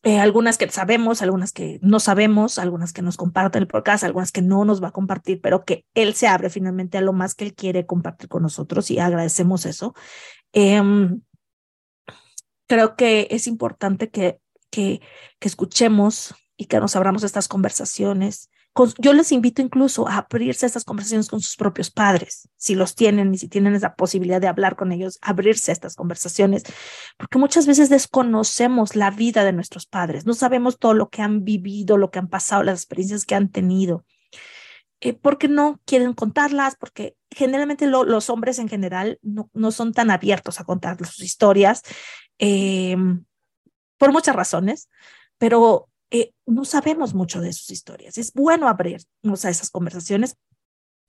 [0.04, 4.32] eh, algunas que sabemos, algunas que no sabemos, algunas que nos comparten el podcast, algunas
[4.32, 7.34] que no nos va a compartir, pero que él se abre finalmente a lo más
[7.34, 9.94] que él quiere compartir con nosotros y agradecemos eso.
[10.52, 10.80] Eh,
[12.68, 14.38] creo que es importante que,
[14.70, 15.00] que,
[15.40, 18.50] que escuchemos y que nos abramos estas conversaciones.
[18.74, 22.74] Con, yo les invito incluso a abrirse a estas conversaciones con sus propios padres, si
[22.74, 26.62] los tienen y si tienen esa posibilidad de hablar con ellos, abrirse a estas conversaciones,
[27.16, 31.44] porque muchas veces desconocemos la vida de nuestros padres, no sabemos todo lo que han
[31.44, 34.04] vivido, lo que han pasado, las experiencias que han tenido.
[35.00, 39.92] Eh, porque no quieren contarlas, porque generalmente lo, los hombres en general no, no, son
[39.92, 41.82] tan abiertos a contar sus historias,
[42.38, 42.96] eh,
[43.96, 44.88] por muchas razones,
[45.38, 48.18] pero eh, no sabemos mucho de sus historias.
[48.18, 50.36] Es bueno abrirnos a esas conversaciones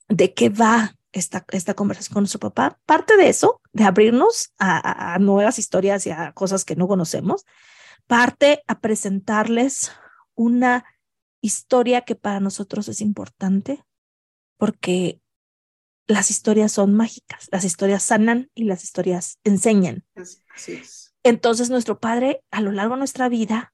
[0.07, 2.79] de qué va esta, esta conversación con nuestro papá.
[2.85, 7.45] Parte de eso, de abrirnos a, a nuevas historias y a cosas que no conocemos,
[8.07, 9.91] parte a presentarles
[10.35, 10.85] una
[11.41, 13.83] historia que para nosotros es importante
[14.57, 15.21] porque
[16.07, 20.05] las historias son mágicas, las historias sanan y las historias enseñan.
[20.15, 21.08] Así es.
[21.29, 23.71] Entonces nuestro padre a lo largo de nuestra vida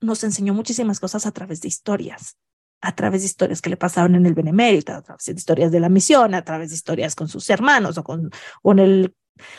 [0.00, 2.36] nos enseñó muchísimas cosas a través de historias,
[2.80, 5.78] a través de historias que le pasaron en el Benemérito, a través de historias de
[5.78, 8.30] la misión, a través de historias con sus hermanos o, con,
[8.62, 9.14] o en el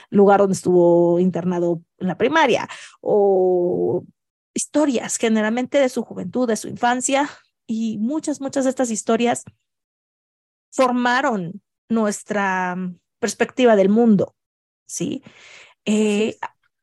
[0.10, 2.68] lugar donde estuvo internado en la primaria,
[3.00, 4.04] o
[4.54, 7.30] historias generalmente de su juventud, de su infancia,
[7.66, 9.46] y muchas, muchas de estas historias
[10.72, 12.76] formaron nuestra
[13.20, 14.36] perspectiva del mundo,
[14.86, 15.24] ¿sí?
[15.86, 16.38] Eh,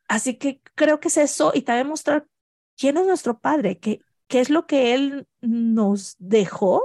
[0.08, 2.26] así que creo que es eso y también mostrar
[2.76, 6.82] quién es nuestro padre, qué, qué es lo que él nos dejó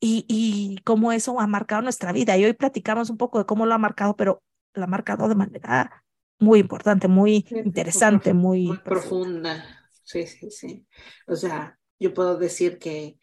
[0.00, 2.36] y, y cómo eso ha marcado nuestra vida.
[2.36, 4.42] Y hoy platicamos un poco de cómo lo ha marcado, pero
[4.74, 6.04] lo ha marcado de manera
[6.38, 9.64] muy importante, muy interesante, muy, muy profunda.
[10.02, 10.86] Sí, sí, sí.
[11.26, 13.18] O sea, yo puedo decir que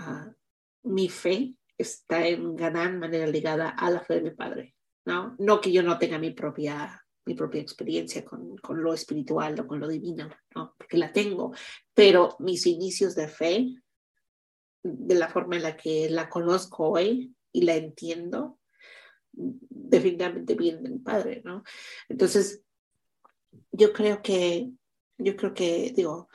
[0.00, 0.32] uh,
[0.82, 4.74] mi fe está en gran manera ligada a la fe de mi padre,
[5.04, 5.36] ¿no?
[5.38, 9.66] No que yo no tenga mi propia, mi propia experiencia con, con lo espiritual o
[9.66, 10.74] con lo divino, ¿no?
[10.76, 11.52] Porque la tengo,
[11.94, 13.76] pero mis inicios de fe,
[14.82, 18.58] de la forma en la que la conozco hoy y la entiendo,
[19.32, 21.62] definitivamente vienen de mi padre, ¿no?
[22.08, 22.64] Entonces,
[23.70, 24.70] yo creo que,
[25.18, 26.28] yo creo que, digo,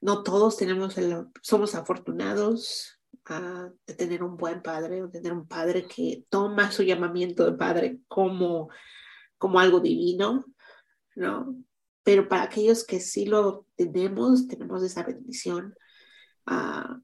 [0.00, 2.98] no todos tenemos el, somos afortunados
[3.28, 7.56] uh, de tener un buen padre, de tener un padre que toma su llamamiento de
[7.56, 8.70] padre como,
[9.40, 10.44] como algo divino,
[11.16, 11.56] ¿no?
[12.04, 15.74] Pero para aquellos que sí lo tenemos, tenemos esa bendición,
[16.46, 17.00] uh,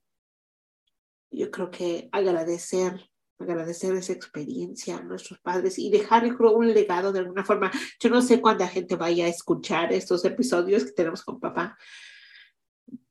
[1.31, 7.21] yo creo que agradecer agradecer esa experiencia a nuestros padres y dejar un legado de
[7.21, 7.71] alguna forma.
[8.01, 11.77] Yo no sé cuánta gente vaya a escuchar estos episodios que tenemos con papá,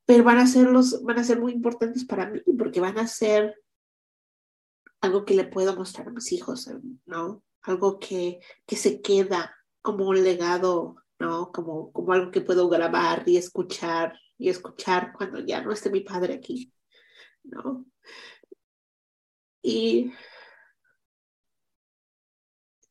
[0.06, 3.07] pero van a ser los, van a ser muy importantes para mí porque van a
[3.07, 3.56] ser
[5.02, 6.69] algo que le puedo mostrar a mis hijos,
[7.06, 7.43] ¿no?
[7.65, 11.51] Algo que, que se queda como un legado, ¿no?
[11.51, 16.01] Como, como algo que puedo grabar y escuchar y escuchar cuando ya no esté mi
[16.01, 16.73] padre aquí,
[17.43, 17.85] ¿no?
[19.61, 20.11] Y,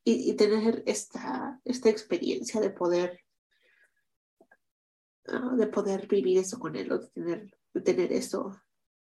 [0.04, 3.20] y, tener esta, esta experiencia de poder
[5.24, 8.60] de poder vivir eso con él o de tener, de tener eso,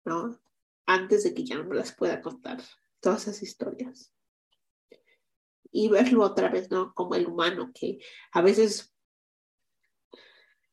[0.04, 0.40] ¿no?
[0.86, 2.62] Antes de que ya no me las pueda contar,
[3.00, 4.12] todas esas historias.
[5.70, 6.94] Y verlo otra vez, ¿no?
[6.94, 7.98] Como el humano, que
[8.32, 8.94] a veces,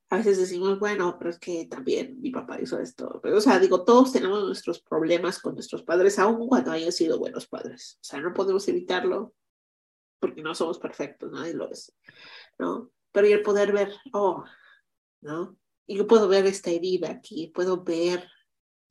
[0.09, 3.19] a veces decimos, bueno, pero es que también mi papá hizo esto.
[3.21, 7.19] Pero, o sea, digo, todos tenemos nuestros problemas con nuestros padres, aun cuando hayan sido
[7.19, 7.97] buenos padres.
[8.01, 9.33] O sea, no podemos evitarlo
[10.19, 11.95] porque no somos perfectos, nadie lo es,
[12.57, 12.91] ¿no?
[13.11, 14.43] Pero y el poder ver, oh,
[15.21, 15.57] ¿no?
[15.87, 18.27] Y yo puedo ver esta herida aquí, puedo ver,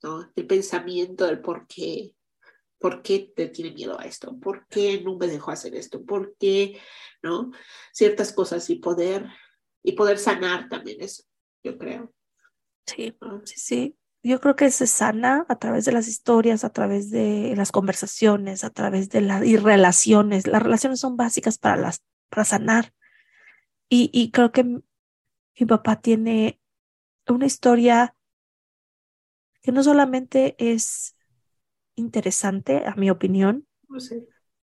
[0.03, 0.31] ¿no?
[0.37, 2.15] El pensamiento del por qué,
[2.85, 6.37] por qué te tiene miedo a esto, por qué no me dejó hacer esto, por
[6.37, 6.79] qué,
[7.23, 7.51] ¿no?
[7.95, 9.25] Ciertas cosas y poder,
[9.83, 11.23] y poder sanar también eso,
[11.63, 12.13] yo creo.
[12.85, 13.99] Sí, sí, sí.
[14.23, 18.65] Yo creo que se sana a través de las historias, a través de las conversaciones,
[18.65, 20.47] a través de las y relaciones.
[20.47, 22.93] Las relaciones son básicas para, las, para sanar.
[23.89, 26.61] Y, y creo que mi papá tiene
[27.29, 28.15] una historia
[29.63, 31.14] que no solamente es
[31.95, 34.15] interesante, a mi opinión, pues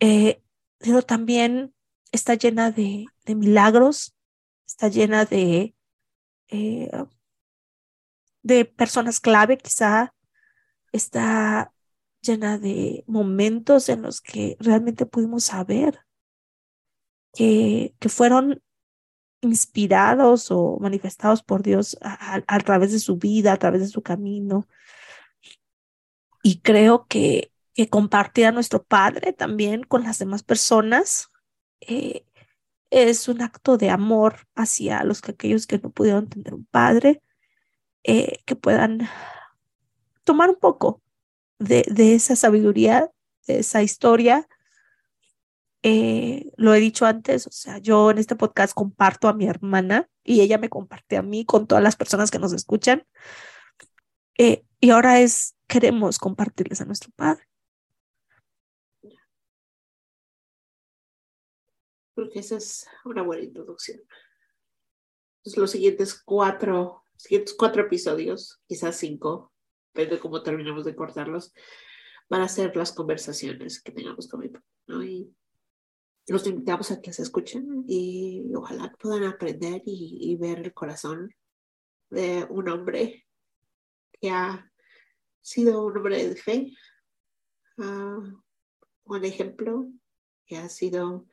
[0.01, 0.43] eh,
[0.81, 1.75] sino también
[2.13, 4.15] está llena de, de milagros,
[4.67, 5.75] está llena de,
[6.49, 6.91] eh,
[8.43, 10.15] de personas clave, quizá.
[10.93, 11.73] Está
[12.23, 16.01] llena de momentos en los que realmente pudimos saber
[17.33, 18.63] que, que fueron
[19.41, 24.03] inspirados o manifestados por Dios a, a, través de su vida, a través de su
[24.03, 24.67] camino.
[26.43, 27.53] Y creo que,
[27.91, 31.31] compartir a nuestro Padre también con las demás personas
[31.81, 32.25] eh,
[32.91, 37.23] es un acto de amor hacia los que aquellos que no pudieron tener un Padre,
[38.03, 39.09] eh, que puedan
[40.25, 41.03] tomar un poco
[41.61, 43.13] de, de esa sabiduría,
[43.47, 44.49] de esa historia
[45.83, 50.09] eh, lo he dicho antes, o sea, yo en este podcast comparto a mi hermana
[50.25, 53.07] y ella me comparte a mí con todas las personas que nos escuchan.
[54.39, 57.45] Eh, y ahora es, queremos compartirles a nuestro Padre.
[62.15, 64.01] Creo esa es una buena introducción.
[65.39, 69.53] Entonces, los siguientes cuatro siguientes cuatro episodios, quizás cinco,
[69.93, 71.53] depende de cómo terminamos de cortarlos,
[72.31, 74.65] van a ser las conversaciones que tengamos con mi papá.
[75.05, 75.31] Y
[76.29, 81.35] los invitamos a que se escuchen y ojalá puedan aprender y, ver el corazón
[82.11, 83.27] de un hombre
[84.21, 84.71] que ha
[85.41, 86.73] sido un hombre de fe,
[87.79, 88.43] uh,
[89.05, 89.89] un ejemplo,
[90.47, 91.27] que ha sido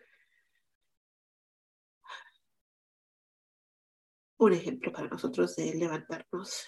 [4.37, 6.67] un ejemplo para nosotros de levantarnos,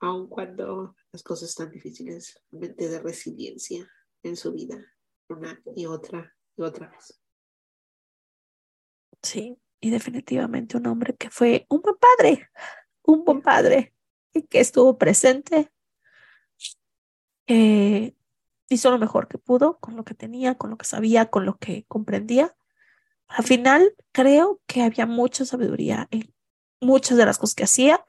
[0.00, 3.88] aun cuando las cosas están difíciles, mente de resiliencia
[4.22, 4.76] en su vida,
[5.28, 7.20] una y otra y otra vez.
[9.22, 12.50] Sí, y definitivamente un hombre que fue un buen padre,
[13.02, 13.94] un buen padre,
[14.32, 15.72] y que estuvo presente,
[17.46, 18.14] que
[18.68, 21.56] hizo lo mejor que pudo con lo que tenía, con lo que sabía, con lo
[21.58, 22.54] que comprendía.
[23.28, 26.32] Al final, creo que había mucha sabiduría en
[26.80, 28.04] muchas de las cosas que hacía.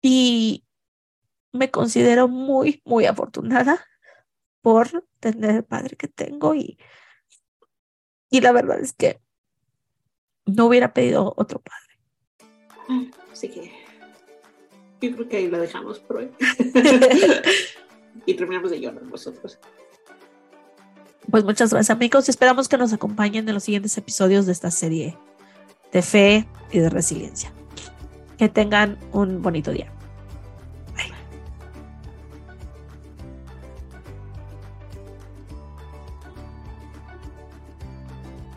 [0.00, 0.64] Y
[1.52, 3.84] me considero muy, muy afortunada
[4.60, 6.78] por tener el padre que tengo y,
[8.30, 9.20] y la verdad es que
[10.46, 13.12] no hubiera pedido otro padre.
[13.30, 13.72] Así que
[15.02, 16.30] yo creo que ahí lo dejamos por hoy.
[18.26, 19.58] y terminamos de llorar nosotros.
[21.30, 24.70] Pues muchas gracias amigos y esperamos que nos acompañen en los siguientes episodios de esta
[24.70, 25.16] serie
[25.92, 27.52] de fe y de resiliencia.
[28.38, 29.92] Que tengan un bonito día.